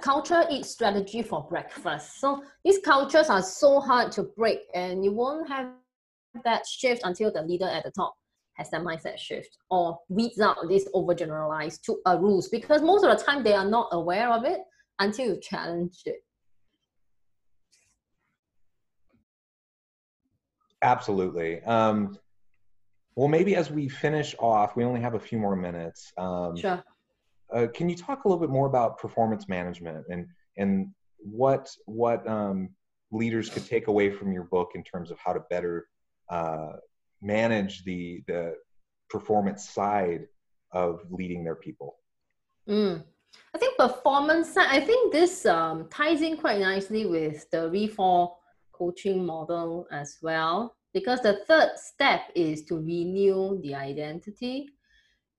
culture 0.00 0.42
eats 0.50 0.70
strategy 0.70 1.22
for 1.22 1.46
breakfast. 1.48 2.18
So 2.20 2.42
these 2.64 2.78
cultures 2.78 3.30
are 3.30 3.42
so 3.42 3.78
hard 3.80 4.10
to 4.12 4.24
break, 4.24 4.58
and 4.74 5.04
you 5.04 5.12
won't 5.12 5.48
have 5.48 5.70
that 6.44 6.66
shift 6.66 7.02
until 7.04 7.30
the 7.32 7.42
leader 7.42 7.68
at 7.68 7.84
the 7.84 7.92
top 7.92 8.16
has 8.54 8.70
that 8.70 8.82
mindset 8.82 9.18
shift 9.18 9.58
or 9.70 9.98
weeds 10.08 10.40
out 10.40 10.56
these 10.68 10.88
overgeneralized 10.94 11.82
to 11.82 11.98
uh, 12.06 12.16
rules 12.20 12.48
because 12.48 12.82
most 12.82 13.04
of 13.04 13.16
the 13.16 13.24
time 13.24 13.42
they 13.42 13.52
are 13.52 13.68
not 13.68 13.88
aware 13.92 14.30
of 14.30 14.44
it 14.44 14.60
until 14.98 15.26
you 15.34 15.40
challenge 15.40 16.02
it. 16.06 16.16
Absolutely. 20.82 21.62
Um, 21.62 22.18
well, 23.16 23.28
maybe 23.28 23.56
as 23.56 23.70
we 23.70 23.88
finish 23.88 24.34
off, 24.38 24.76
we 24.76 24.84
only 24.84 25.00
have 25.00 25.14
a 25.14 25.20
few 25.20 25.38
more 25.38 25.56
minutes. 25.56 26.12
Um, 26.18 26.56
Sure. 26.56 26.84
uh, 27.52 27.66
can 27.74 27.88
you 27.88 27.96
talk 27.96 28.24
a 28.24 28.28
little 28.28 28.40
bit 28.40 28.50
more 28.50 28.66
about 28.66 28.98
performance 28.98 29.48
management 29.48 30.04
and 30.10 30.26
and 30.56 30.88
what 31.18 31.70
what 31.86 32.26
um, 32.28 32.70
leaders 33.12 33.48
could 33.48 33.66
take 33.66 33.86
away 33.86 34.10
from 34.10 34.32
your 34.32 34.44
book 34.44 34.72
in 34.74 34.82
terms 34.82 35.10
of 35.10 35.18
how 35.18 35.32
to 35.32 35.40
better 35.48 35.86
uh, 36.28 36.72
manage 37.24 37.84
the 37.84 38.22
the 38.26 38.54
performance 39.08 39.68
side 39.68 40.26
of 40.72 41.00
leading 41.10 41.44
their 41.44 41.56
people? 41.56 41.96
Mm. 42.68 43.04
I 43.54 43.58
think 43.58 43.76
performance 43.76 44.52
side, 44.52 44.68
I 44.68 44.80
think 44.80 45.12
this 45.12 45.46
um, 45.46 45.88
ties 45.88 46.22
in 46.22 46.36
quite 46.36 46.60
nicely 46.60 47.06
with 47.06 47.48
the 47.50 47.68
RE4 47.70 48.30
coaching 48.72 49.24
model 49.24 49.86
as 49.90 50.18
well, 50.22 50.76
because 50.92 51.20
the 51.20 51.40
third 51.46 51.70
step 51.76 52.22
is 52.34 52.64
to 52.66 52.76
renew 52.76 53.60
the 53.62 53.74
identity. 53.74 54.70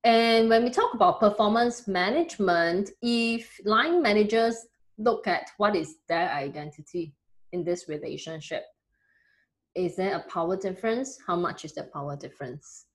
And 0.03 0.49
when 0.49 0.63
we 0.63 0.69
talk 0.69 0.93
about 0.93 1.19
performance 1.19 1.87
management, 1.87 2.91
if 3.01 3.59
line 3.65 4.01
managers 4.01 4.65
look 4.97 5.27
at 5.27 5.49
what 5.57 5.75
is 5.75 5.95
their 6.07 6.29
identity 6.31 7.13
in 7.51 7.63
this 7.63 7.89
relationship, 7.89 8.63
is 9.75 9.95
there 9.95 10.15
a 10.15 10.29
power 10.29 10.55
difference? 10.57 11.19
How 11.27 11.35
much 11.35 11.65
is 11.65 11.73
the 11.73 11.83
power 11.83 12.15
difference? 12.15 12.85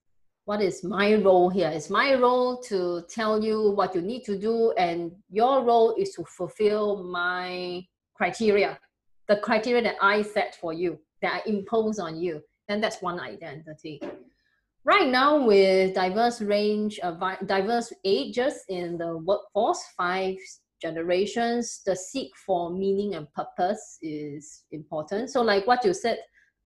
what 0.45 0.61
is 0.61 0.83
my 0.83 1.15
role 1.15 1.49
here? 1.49 1.69
Is 1.69 1.89
my 1.89 2.15
role 2.15 2.57
to 2.63 3.03
tell 3.09 3.43
you 3.43 3.71
what 3.71 3.93
you 3.95 4.01
need 4.01 4.23
to 4.23 4.37
do, 4.37 4.71
and 4.71 5.11
your 5.29 5.63
role 5.63 5.95
is 5.95 6.11
to 6.15 6.23
fulfill 6.25 7.03
my 7.03 7.85
criteria, 8.15 8.79
the 9.27 9.37
criteria 9.37 9.83
that 9.83 9.95
I 10.01 10.21
set 10.21 10.57
for 10.59 10.73
you, 10.73 10.99
that 11.21 11.43
I 11.45 11.49
impose 11.49 11.99
on 11.99 12.19
you. 12.19 12.41
Then 12.67 12.81
that's 12.81 13.01
one 13.01 13.19
identity. 13.19 14.01
Right 14.83 15.07
now, 15.07 15.45
with 15.45 15.93
diverse 15.93 16.41
range 16.41 16.97
of 16.99 17.21
diverse 17.45 17.93
ages 18.03 18.63
in 18.67 18.97
the 18.97 19.17
workforce, 19.19 19.83
five 19.95 20.37
generations, 20.81 21.81
the 21.85 21.95
seek 21.95 22.31
for 22.45 22.71
meaning 22.71 23.13
and 23.13 23.31
purpose 23.33 23.99
is 24.01 24.63
important. 24.71 25.29
So, 25.29 25.43
like 25.43 25.67
what 25.67 25.85
you 25.85 25.93
said 25.93 26.17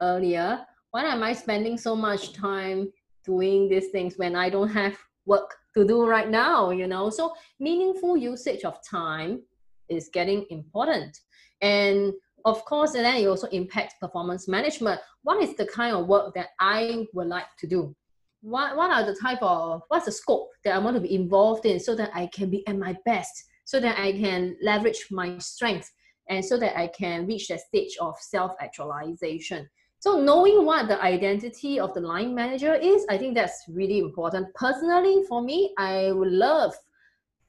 earlier, 0.02 0.66
why 0.92 1.04
am 1.04 1.24
I 1.24 1.34
spending 1.34 1.78
so 1.78 1.96
much 1.96 2.34
time 2.34 2.92
doing 3.26 3.68
these 3.68 3.90
things 3.90 4.16
when 4.18 4.36
I 4.36 4.50
don't 4.50 4.70
have 4.70 4.98
work 5.26 5.56
to 5.76 5.86
do 5.86 6.06
right 6.06 6.30
now, 6.30 6.72
you 6.72 6.88
know? 6.88 7.10
So 7.10 7.34
meaningful 7.60 8.16
usage 8.16 8.64
of 8.64 8.80
time 8.88 9.42
is 9.90 10.10
getting 10.14 10.46
important. 10.50 11.18
And 11.62 12.14
of 12.46 12.64
course, 12.66 12.94
and 12.94 13.04
then 13.04 13.16
it 13.16 13.28
also 13.28 13.48
impacts 13.48 13.96
performance 14.00 14.48
management. 14.48 15.02
What 15.24 15.42
is 15.42 15.56
the 15.56 15.66
kind 15.66 15.96
of 15.96 16.08
work 16.08 16.34
that 16.36 16.50
I 16.60 17.08
would 17.14 17.28
like 17.28 17.48
to 17.60 17.68
do? 17.68 17.96
What, 18.42 18.78
what 18.78 18.92
are 18.92 19.04
the 19.04 19.18
type 19.20 19.42
of, 19.42 19.82
what's 19.88 20.06
the 20.06 20.12
scope 20.12 20.52
that 20.64 20.76
I 20.76 20.78
want 20.78 20.96
to 20.96 21.02
be 21.02 21.16
involved 21.16 21.66
in 21.66 21.80
so 21.80 21.96
that 21.96 22.12
I 22.14 22.28
can 22.28 22.52
be 22.52 22.66
at 22.68 22.78
my 22.78 22.96
best, 23.04 23.46
so 23.64 23.80
that 23.80 23.98
I 24.00 24.12
can 24.12 24.56
leverage 24.62 25.08
my 25.10 25.40
strength, 25.40 25.92
and 26.30 26.46
so 26.46 26.58
that 26.60 26.78
I 26.78 26.88
can 26.88 27.26
reach 27.26 27.48
that 27.48 27.62
stage 27.62 27.98
of 28.00 28.16
self-actualization. 28.20 29.68
So 30.00 30.22
knowing 30.22 30.66
what 30.66 30.88
the 30.88 31.02
identity 31.02 31.80
of 31.80 31.94
the 31.94 32.02
line 32.02 32.36
manager 32.36 32.76
is, 32.76 33.06
I 33.10 33.18
think 33.18 33.36
that's 33.36 33.64
really 33.68 34.00
important. 34.00 34.54
Personally, 34.54 35.24
for 35.28 35.42
me, 35.42 35.74
I 35.78 36.12
would 36.12 36.32
love 36.32 36.76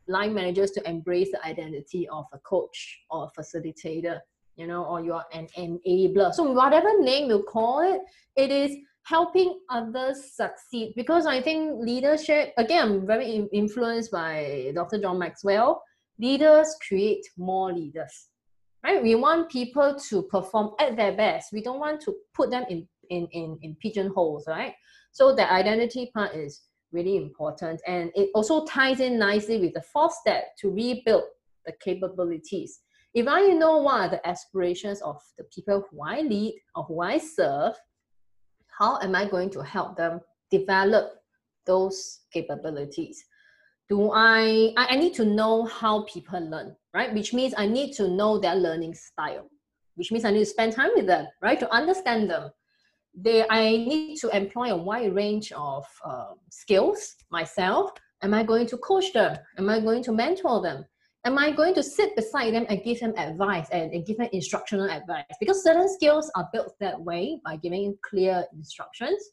line 0.08 0.32
managers 0.32 0.70
to 0.72 0.88
embrace 0.88 1.30
the 1.32 1.44
identity 1.44 2.08
of 2.08 2.24
a 2.32 2.38
coach 2.38 3.00
or 3.10 3.28
a 3.28 3.40
facilitator, 3.40 4.20
you 4.56 4.66
know, 4.66 4.84
or 4.84 5.02
you're 5.02 5.24
an 5.32 5.48
enabler. 5.58 6.32
So 6.32 6.50
whatever 6.52 6.88
name 7.00 7.28
you 7.28 7.42
call 7.42 7.80
it, 7.80 8.00
it 8.36 8.50
is 8.50 8.74
helping 9.02 9.60
others 9.68 10.32
succeed. 10.34 10.94
Because 10.96 11.26
I 11.26 11.42
think 11.42 11.74
leadership, 11.78 12.54
again, 12.56 12.82
I'm 12.82 13.06
very 13.06 13.48
influenced 13.52 14.10
by 14.10 14.72
Dr. 14.74 14.98
John 15.00 15.18
Maxwell. 15.18 15.82
Leaders 16.18 16.74
create 16.88 17.26
more 17.36 17.72
leaders 17.72 18.28
right? 18.86 19.02
We 19.02 19.14
want 19.14 19.50
people 19.50 19.96
to 20.08 20.22
perform 20.22 20.70
at 20.78 20.96
their 20.96 21.16
best. 21.16 21.52
We 21.52 21.62
don't 21.62 21.80
want 21.80 22.00
to 22.02 22.14
put 22.34 22.50
them 22.50 22.64
in 22.68 22.88
in 23.10 23.26
in, 23.32 23.58
in 23.62 23.76
pigeonholes, 23.76 24.46
right? 24.46 24.74
So 25.12 25.34
the 25.34 25.50
identity 25.50 26.10
part 26.14 26.34
is 26.34 26.62
really 26.92 27.16
important, 27.16 27.80
and 27.86 28.10
it 28.14 28.30
also 28.34 28.64
ties 28.64 29.00
in 29.00 29.18
nicely 29.18 29.58
with 29.58 29.74
the 29.74 29.82
fourth 29.92 30.14
step 30.14 30.44
to 30.60 30.70
rebuild 30.70 31.24
the 31.64 31.72
capabilities. 31.80 32.80
if 33.14 33.26
I 33.26 33.40
know 33.60 33.78
what 33.78 34.00
are 34.00 34.08
the 34.10 34.28
aspirations 34.28 35.00
of 35.02 35.16
the 35.38 35.44
people 35.44 35.84
who 35.88 35.96
I 36.04 36.20
lead 36.20 36.54
or 36.74 36.84
who 36.84 37.00
I 37.00 37.18
serve, 37.18 37.74
how 38.78 38.98
am 39.00 39.14
I 39.14 39.24
going 39.26 39.50
to 39.50 39.62
help 39.62 39.96
them 39.96 40.20
develop 40.50 41.06
those 41.64 42.20
capabilities? 42.32 43.24
Do 43.88 44.10
I, 44.12 44.72
I 44.76 44.86
I 44.90 44.96
need 44.96 45.14
to 45.14 45.24
know 45.24 45.64
how 45.64 46.02
people 46.02 46.40
learn, 46.40 46.74
right? 46.92 47.14
Which 47.14 47.32
means 47.32 47.54
I 47.56 47.66
need 47.66 47.92
to 47.94 48.08
know 48.08 48.38
their 48.38 48.56
learning 48.56 48.94
style, 48.94 49.48
which 49.94 50.10
means 50.10 50.24
I 50.24 50.30
need 50.30 50.40
to 50.40 50.46
spend 50.46 50.72
time 50.72 50.90
with 50.96 51.06
them, 51.06 51.26
right? 51.40 51.58
To 51.60 51.72
understand 51.72 52.28
them. 52.28 52.50
They, 53.14 53.46
I 53.48 53.70
need 53.70 54.16
to 54.18 54.36
employ 54.36 54.72
a 54.72 54.76
wide 54.76 55.14
range 55.14 55.52
of 55.52 55.86
uh, 56.04 56.32
skills 56.50 57.14
myself. 57.30 57.92
Am 58.22 58.34
I 58.34 58.42
going 58.42 58.66
to 58.66 58.76
coach 58.78 59.12
them? 59.12 59.38
Am 59.56 59.70
I 59.70 59.80
going 59.80 60.02
to 60.04 60.12
mentor 60.12 60.60
them? 60.60 60.84
Am 61.24 61.38
I 61.38 61.50
going 61.50 61.74
to 61.74 61.82
sit 61.82 62.14
beside 62.14 62.54
them 62.54 62.66
and 62.68 62.84
give 62.84 63.00
them 63.00 63.14
advice 63.16 63.68
and, 63.70 63.92
and 63.92 64.04
give 64.04 64.18
them 64.18 64.28
instructional 64.32 64.90
advice? 64.90 65.24
Because 65.40 65.62
certain 65.62 65.88
skills 65.88 66.30
are 66.36 66.48
built 66.52 66.74
that 66.80 67.00
way 67.00 67.40
by 67.44 67.56
giving 67.56 67.96
clear 68.08 68.44
instructions 68.52 69.30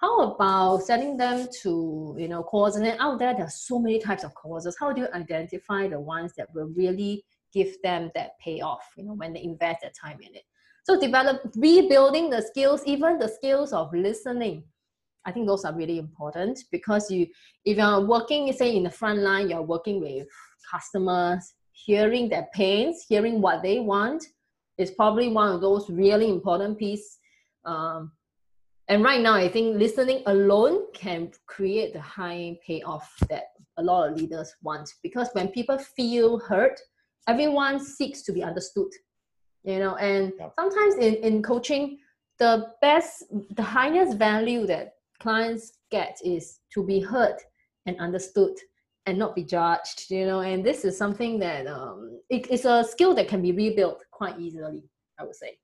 how 0.00 0.32
about 0.32 0.78
sending 0.78 1.16
them 1.16 1.46
to 1.62 2.14
you 2.18 2.28
know 2.28 2.42
coordinate 2.42 2.98
out 2.98 3.18
there 3.18 3.34
there 3.34 3.44
are 3.44 3.50
so 3.50 3.78
many 3.78 3.98
types 3.98 4.24
of 4.24 4.34
courses 4.34 4.76
how 4.80 4.92
do 4.92 5.02
you 5.02 5.08
identify 5.14 5.86
the 5.86 6.00
ones 6.00 6.32
that 6.36 6.48
will 6.54 6.68
really 6.74 7.24
give 7.52 7.80
them 7.82 8.10
that 8.14 8.38
payoff 8.42 8.88
you 8.96 9.04
know 9.04 9.14
when 9.14 9.32
they 9.32 9.42
invest 9.42 9.80
their 9.82 9.92
time 10.00 10.18
in 10.22 10.34
it? 10.34 10.42
So 10.84 10.98
develop 10.98 11.42
rebuilding 11.56 12.30
the 12.30 12.42
skills 12.42 12.82
even 12.86 13.18
the 13.18 13.28
skills 13.28 13.72
of 13.72 13.92
listening. 13.92 14.64
I 15.26 15.32
think 15.32 15.46
those 15.46 15.64
are 15.64 15.74
really 15.74 15.98
important 15.98 16.58
because 16.72 17.10
you 17.10 17.26
if 17.64 17.76
you're 17.76 18.06
working 18.06 18.50
say 18.52 18.74
in 18.74 18.84
the 18.84 18.90
front 18.90 19.18
line 19.20 19.50
you're 19.50 19.62
working 19.62 20.00
with 20.00 20.26
customers 20.70 21.52
hearing 21.72 22.28
their 22.28 22.48
pains 22.54 23.04
hearing 23.08 23.40
what 23.40 23.62
they 23.62 23.80
want 23.80 24.24
is 24.78 24.90
probably 24.92 25.28
one 25.28 25.52
of 25.52 25.60
those 25.60 25.90
really 25.90 26.28
important 26.28 26.78
piece 26.78 27.18
um, 27.66 28.10
and 28.90 29.04
right 29.04 29.20
now, 29.20 29.34
I 29.34 29.48
think 29.48 29.78
listening 29.78 30.24
alone 30.26 30.92
can 30.92 31.30
create 31.46 31.92
the 31.92 32.00
high 32.00 32.58
payoff 32.66 33.08
that 33.28 33.44
a 33.76 33.82
lot 33.82 34.08
of 34.10 34.16
leaders 34.16 34.52
want. 34.62 34.92
Because 35.00 35.28
when 35.32 35.46
people 35.48 35.78
feel 35.78 36.40
hurt, 36.40 36.80
everyone 37.28 37.78
seeks 37.78 38.22
to 38.22 38.32
be 38.32 38.42
understood. 38.42 38.90
You 39.62 39.78
know, 39.78 39.94
and 39.94 40.32
yeah. 40.36 40.48
sometimes 40.58 40.96
in, 40.96 41.14
in 41.22 41.40
coaching, 41.40 41.98
the 42.40 42.66
best, 42.82 43.24
the 43.54 43.62
highest 43.62 44.18
value 44.18 44.66
that 44.66 44.94
clients 45.20 45.78
get 45.92 46.18
is 46.24 46.58
to 46.74 46.84
be 46.84 46.98
heard 46.98 47.36
and 47.86 47.96
understood 48.00 48.56
and 49.06 49.18
not 49.18 49.34
be 49.34 49.42
judged 49.42 50.10
you 50.10 50.26
know 50.26 50.40
and 50.40 50.64
this 50.64 50.84
is 50.84 50.96
something 50.96 51.38
that 51.38 51.66
um, 51.66 52.20
it, 52.28 52.46
it's 52.50 52.66
a 52.66 52.84
skill 52.84 53.14
that 53.14 53.28
can 53.28 53.40
be 53.40 53.50
rebuilt 53.50 54.04
quite 54.10 54.38
easily 54.38 54.84
i 55.18 55.24
would 55.24 55.34
say 55.34 55.56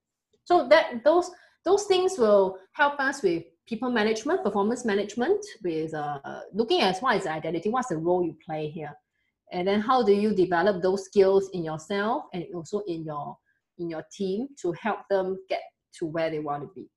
so 0.44 0.66
that 0.68 1.04
those 1.04 1.30
those 1.66 1.84
things 1.84 2.16
will 2.16 2.58
help 2.72 2.98
us 3.00 3.22
with 3.22 3.42
people 3.66 3.90
management, 3.90 4.44
performance 4.44 4.84
management, 4.84 5.44
with 5.64 5.92
uh, 5.92 6.20
looking 6.54 6.80
at 6.80 6.98
what 7.00 7.16
is 7.16 7.26
identity, 7.26 7.68
what's 7.68 7.88
the 7.88 7.96
role 7.96 8.24
you 8.24 8.36
play 8.46 8.68
here, 8.68 8.94
and 9.52 9.66
then 9.66 9.80
how 9.80 10.02
do 10.02 10.12
you 10.12 10.32
develop 10.32 10.80
those 10.80 11.04
skills 11.04 11.50
in 11.52 11.64
yourself 11.64 12.24
and 12.32 12.46
also 12.54 12.80
in 12.86 13.04
your 13.04 13.36
in 13.78 13.90
your 13.90 14.04
team 14.10 14.48
to 14.62 14.72
help 14.72 15.00
them 15.10 15.36
get 15.48 15.60
to 15.98 16.06
where 16.06 16.30
they 16.30 16.38
want 16.38 16.62
to 16.62 16.70
be. 16.74 16.88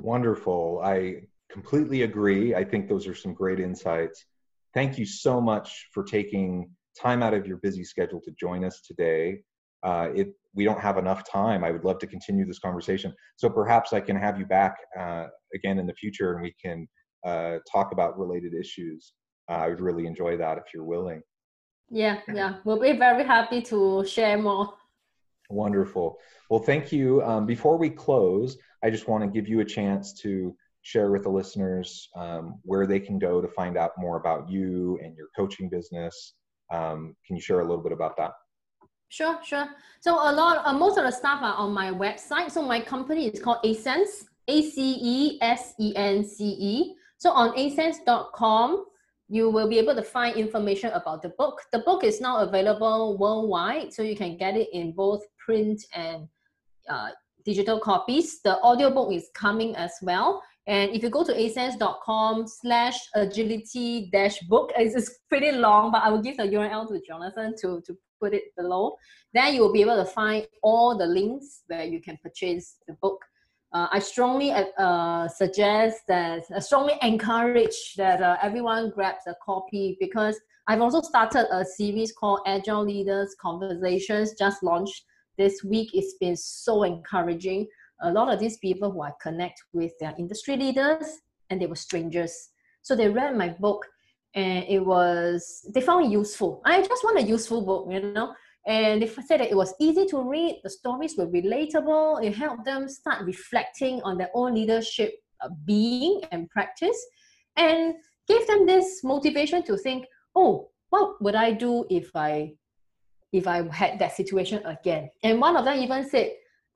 Wonderful. 0.00 0.80
I 0.82 1.22
completely 1.50 2.02
agree. 2.02 2.54
I 2.54 2.64
think 2.64 2.88
those 2.88 3.06
are 3.06 3.14
some 3.14 3.32
great 3.32 3.60
insights. 3.60 4.26
Thank 4.74 4.98
you 4.98 5.06
so 5.06 5.40
much 5.40 5.88
for 5.94 6.02
taking 6.02 6.70
time 7.00 7.22
out 7.22 7.32
of 7.32 7.46
your 7.46 7.56
busy 7.58 7.84
schedule 7.84 8.20
to 8.22 8.32
join 8.38 8.64
us 8.64 8.82
today. 8.82 9.40
Uh, 9.82 10.08
it 10.14 10.34
we 10.54 10.64
don't 10.64 10.80
have 10.80 10.98
enough 10.98 11.28
time. 11.30 11.64
I 11.64 11.70
would 11.70 11.84
love 11.84 11.98
to 12.00 12.06
continue 12.06 12.44
this 12.44 12.58
conversation. 12.58 13.14
So 13.36 13.48
perhaps 13.48 13.92
I 13.92 14.00
can 14.00 14.16
have 14.16 14.38
you 14.38 14.46
back 14.46 14.76
uh, 14.98 15.26
again 15.54 15.78
in 15.78 15.86
the 15.86 15.94
future 15.94 16.32
and 16.32 16.42
we 16.42 16.54
can 16.62 16.88
uh, 17.24 17.58
talk 17.70 17.92
about 17.92 18.18
related 18.18 18.54
issues. 18.54 19.12
Uh, 19.48 19.54
I 19.54 19.68
would 19.68 19.80
really 19.80 20.06
enjoy 20.06 20.36
that 20.38 20.58
if 20.58 20.64
you're 20.74 20.84
willing. 20.84 21.22
Yeah, 21.90 22.20
yeah, 22.32 22.56
we'll 22.64 22.80
be 22.80 22.92
very 22.92 23.24
happy 23.24 23.62
to 23.62 24.04
share 24.04 24.38
more. 24.38 24.74
Wonderful. 25.50 26.18
Well, 26.48 26.60
thank 26.60 26.92
you. 26.92 27.22
Um, 27.22 27.46
before 27.46 27.76
we 27.76 27.90
close, 27.90 28.56
I 28.82 28.90
just 28.90 29.08
want 29.08 29.24
to 29.24 29.30
give 29.30 29.48
you 29.48 29.60
a 29.60 29.64
chance 29.64 30.12
to 30.22 30.54
share 30.82 31.10
with 31.10 31.24
the 31.24 31.28
listeners 31.28 32.08
um, 32.16 32.60
where 32.62 32.86
they 32.86 33.00
can 33.00 33.18
go 33.18 33.40
to 33.40 33.48
find 33.48 33.76
out 33.76 33.90
more 33.98 34.16
about 34.16 34.48
you 34.48 34.98
and 35.02 35.16
your 35.16 35.28
coaching 35.36 35.68
business. 35.68 36.34
Um, 36.72 37.16
can 37.26 37.36
you 37.36 37.42
share 37.42 37.60
a 37.60 37.64
little 37.64 37.82
bit 37.82 37.92
about 37.92 38.16
that? 38.16 38.32
Sure, 39.10 39.40
sure. 39.44 39.66
So 40.00 40.14
a 40.14 40.30
lot, 40.32 40.62
uh, 40.64 40.72
most 40.72 40.96
of 40.96 41.04
the 41.04 41.10
stuff 41.10 41.42
are 41.42 41.54
on 41.54 41.72
my 41.72 41.90
website. 41.90 42.52
So 42.52 42.62
my 42.62 42.80
company 42.80 43.26
is 43.26 43.42
called 43.42 43.58
Acesence, 43.64 44.26
A 44.46 44.62
C 44.62 44.98
E 45.02 45.38
S 45.42 45.74
E 45.80 45.92
N 45.96 46.24
C 46.24 46.44
E. 46.44 46.94
So 47.18 47.30
on 47.30 47.50
acesence.com, 47.56 48.86
you 49.28 49.50
will 49.50 49.68
be 49.68 49.78
able 49.78 49.96
to 49.96 50.02
find 50.02 50.36
information 50.36 50.90
about 50.92 51.22
the 51.22 51.30
book. 51.30 51.60
The 51.72 51.80
book 51.80 52.04
is 52.04 52.20
now 52.20 52.38
available 52.38 53.18
worldwide, 53.18 53.92
so 53.92 54.02
you 54.02 54.16
can 54.16 54.36
get 54.36 54.56
it 54.56 54.68
in 54.72 54.92
both 54.92 55.22
print 55.44 55.84
and 55.92 56.28
uh, 56.88 57.10
digital 57.44 57.80
copies. 57.80 58.40
The 58.42 58.58
audiobook 58.60 59.12
is 59.12 59.28
coming 59.34 59.74
as 59.74 59.92
well. 60.02 60.40
And 60.68 60.92
if 60.92 61.02
you 61.02 61.10
go 61.10 61.24
to 61.24 61.32
acesence.com 61.32 62.46
slash 62.46 62.96
agility 63.16 64.08
dash 64.12 64.38
book, 64.42 64.70
it's, 64.78 65.18
pretty 65.28 65.50
long, 65.50 65.90
but 65.90 66.04
I 66.04 66.10
will 66.10 66.22
give 66.22 66.36
the 66.36 66.44
URL 66.44 66.86
to 66.88 67.00
Jonathan 67.06 67.54
to, 67.60 67.80
to 67.86 67.96
put 68.20 68.34
it 68.34 68.44
below. 68.56 68.96
Then 69.32 69.54
you 69.54 69.62
will 69.62 69.72
be 69.72 69.82
able 69.82 69.96
to 69.96 70.04
find 70.04 70.46
all 70.62 70.96
the 70.96 71.06
links 71.06 71.62
where 71.66 71.84
you 71.84 72.00
can 72.00 72.18
purchase 72.22 72.76
the 72.86 72.94
book. 72.94 73.18
Uh, 73.72 73.86
I 73.92 74.00
strongly 74.00 74.52
uh, 74.52 75.28
suggest 75.28 76.00
that, 76.08 76.42
I 76.54 76.58
strongly 76.58 76.94
encourage 77.02 77.94
that 77.96 78.20
uh, 78.20 78.36
everyone 78.42 78.90
grabs 78.90 79.26
a 79.28 79.34
copy 79.44 79.96
because 80.00 80.36
I've 80.66 80.80
also 80.80 81.00
started 81.00 81.46
a 81.52 81.64
series 81.64 82.12
called 82.12 82.40
Agile 82.46 82.84
Leaders 82.84 83.34
Conversations, 83.40 84.34
just 84.38 84.62
launched 84.62 85.04
this 85.38 85.64
week. 85.64 85.90
It's 85.94 86.14
been 86.20 86.36
so 86.36 86.82
encouraging. 86.82 87.66
A 88.02 88.10
lot 88.10 88.32
of 88.32 88.40
these 88.40 88.58
people 88.58 88.90
who 88.90 89.02
I 89.02 89.12
connect 89.22 89.62
with, 89.72 89.92
their 90.00 90.14
industry 90.18 90.56
leaders, 90.56 91.06
and 91.48 91.60
they 91.60 91.66
were 91.66 91.76
strangers. 91.76 92.50
So 92.82 92.96
they 92.96 93.08
read 93.08 93.36
my 93.36 93.48
book 93.48 93.86
and 94.34 94.64
it 94.68 94.84
was 94.84 95.66
they 95.74 95.80
found 95.80 96.06
it 96.06 96.10
useful. 96.10 96.60
I 96.64 96.82
just 96.82 97.02
want 97.04 97.18
a 97.18 97.22
useful 97.22 97.64
book, 97.64 97.86
you 97.90 98.00
know. 98.12 98.34
And 98.66 99.02
they 99.02 99.08
said 99.08 99.40
that 99.40 99.50
it 99.50 99.56
was 99.56 99.74
easy 99.80 100.06
to 100.06 100.22
read. 100.22 100.60
The 100.62 100.70
stories 100.70 101.16
were 101.16 101.26
relatable. 101.26 102.22
It 102.24 102.36
helped 102.36 102.64
them 102.64 102.88
start 102.88 103.24
reflecting 103.24 104.02
on 104.02 104.18
their 104.18 104.30
own 104.34 104.54
leadership 104.54 105.14
uh, 105.40 105.48
being 105.64 106.20
and 106.30 106.48
practice, 106.50 106.98
and 107.56 107.94
gave 108.28 108.46
them 108.46 108.66
this 108.66 109.02
motivation 109.02 109.62
to 109.64 109.76
think, 109.76 110.06
oh, 110.36 110.70
what 110.90 111.20
would 111.22 111.34
I 111.34 111.52
do 111.52 111.86
if 111.90 112.10
I 112.14 112.52
if 113.32 113.46
I 113.46 113.66
had 113.72 113.98
that 113.98 114.14
situation 114.14 114.64
again? 114.66 115.10
And 115.22 115.40
one 115.40 115.56
of 115.56 115.64
them 115.64 115.78
even 115.78 116.08
said, 116.08 116.32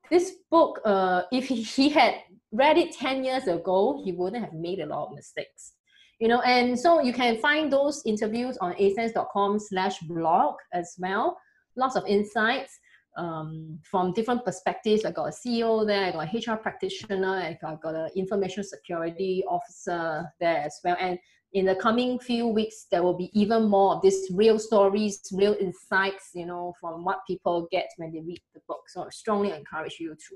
this 0.09 0.33
book, 0.49 0.79
uh, 0.85 1.23
if 1.31 1.47
he, 1.47 1.61
he 1.61 1.89
had 1.89 2.15
read 2.51 2.77
it 2.77 2.93
10 2.93 3.23
years 3.23 3.47
ago, 3.47 4.01
he 4.03 4.11
wouldn't 4.11 4.43
have 4.43 4.53
made 4.53 4.79
a 4.79 4.85
lot 4.85 5.07
of 5.07 5.15
mistakes 5.15 5.74
you 6.19 6.27
know 6.27 6.41
and 6.41 6.79
so 6.79 7.01
you 7.01 7.13
can 7.13 7.37
find 7.37 7.71
those 7.71 8.01
interviews 8.05 8.57
on 8.57 8.73
acesence.com 8.73 9.59
slash 9.59 9.99
blog 9.99 10.55
as 10.73 10.95
well 10.99 11.37
lots 11.75 11.95
of 11.95 12.05
insights 12.07 12.79
um, 13.17 13.79
from 13.83 14.13
different 14.13 14.43
perspectives. 14.43 15.05
I 15.05 15.11
got 15.11 15.27
a 15.27 15.31
CEO 15.31 15.85
there, 15.85 16.05
I 16.05 16.11
got 16.11 16.33
a 16.33 16.51
HR 16.51 16.57
practitioner, 16.57 17.37
I 17.37 17.57
got, 17.61 17.81
got 17.81 17.95
an 17.95 18.09
information 18.15 18.63
security 18.63 19.43
officer 19.49 20.25
there 20.39 20.57
as 20.57 20.79
well. 20.83 20.97
And 20.99 21.17
in 21.53 21.65
the 21.65 21.75
coming 21.75 22.19
few 22.19 22.47
weeks, 22.47 22.87
there 22.91 23.01
will 23.01 23.17
be 23.17 23.31
even 23.33 23.69
more 23.69 23.95
of 23.95 24.01
these 24.01 24.29
real 24.33 24.59
stories, 24.59 25.21
real 25.31 25.55
insights, 25.59 26.31
you 26.33 26.45
know, 26.45 26.73
from 26.81 27.05
what 27.05 27.19
people 27.25 27.67
get 27.71 27.89
when 27.97 28.11
they 28.11 28.19
read 28.19 28.41
the 28.53 28.59
book. 28.67 28.81
So 28.87 29.03
I 29.03 29.09
strongly 29.09 29.51
encourage 29.51 29.97
you 29.99 30.09
to 30.09 30.35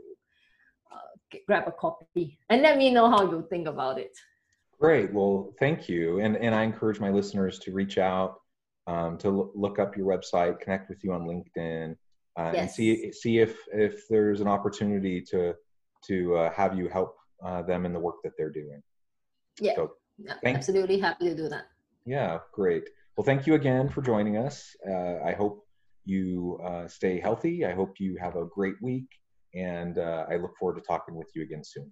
uh, 0.92 1.38
grab 1.46 1.68
a 1.68 1.74
copy 1.74 2.40
and 2.50 2.62
let 2.62 2.78
me 2.78 2.92
know 2.92 3.10
how 3.10 3.24
you 3.24 3.46
think 3.50 3.68
about 3.68 4.00
it. 4.00 4.18
Great. 4.80 5.14
Well, 5.14 5.54
thank 5.60 5.90
you. 5.90 6.20
And, 6.20 6.38
and 6.38 6.56
I 6.56 6.64
encourage 6.64 7.00
my 7.00 7.10
listeners 7.10 7.60
to 7.60 7.72
reach 7.72 7.98
out, 7.98 8.40
um, 8.88 9.18
to 9.20 9.52
look 9.54 9.78
up 9.78 9.98
your 9.98 10.06
website, 10.06 10.60
connect 10.62 10.90
with 10.90 11.04
you 11.04 11.12
on 11.12 11.24
LinkedIn, 11.24 11.96
uh, 12.38 12.52
yes. 12.54 12.62
and 12.62 12.72
see 12.72 13.12
see 13.12 13.40
if 13.40 13.58
if 13.74 14.08
there's 14.10 14.40
an 14.40 14.48
opportunity 14.48 15.22
to 15.22 15.54
to 16.06 16.36
uh, 16.38 16.52
have 16.54 16.78
you 16.78 16.88
help 16.88 17.16
uh, 17.46 17.62
them 17.62 17.86
in 17.86 17.94
the 17.94 18.00
work 18.00 18.16
that 18.24 18.32
they're 18.38 18.50
doing. 18.50 18.82
Yeah, 19.60 19.76
so, 19.76 19.92
absolutely 20.46 21.00
happy 21.00 21.26
to 21.26 21.36
do 21.36 21.50
that. 21.50 21.66
Yeah, 22.06 22.40
great. 22.54 22.90
Well, 23.18 23.26
thank 23.26 23.46
you 23.46 23.56
again 23.56 23.90
for 23.90 24.02
joining 24.02 24.38
us. 24.38 24.76
Uh, 24.90 25.18
I 25.26 25.34
hope 25.34 25.66
you 26.06 26.60
uh, 26.64 26.88
stay 26.88 27.20
healthy. 27.20 27.66
I 27.66 27.74
hope 27.74 28.00
you 28.00 28.18
have 28.22 28.38
a 28.38 28.46
great 28.46 28.76
week, 28.82 29.10
and 29.54 29.98
uh, 29.98 30.26
I 30.30 30.38
look 30.38 30.56
forward 30.58 30.76
to 30.76 30.82
talking 30.82 31.16
with 31.16 31.28
you 31.36 31.44
again 31.44 31.64
soon. 31.64 31.92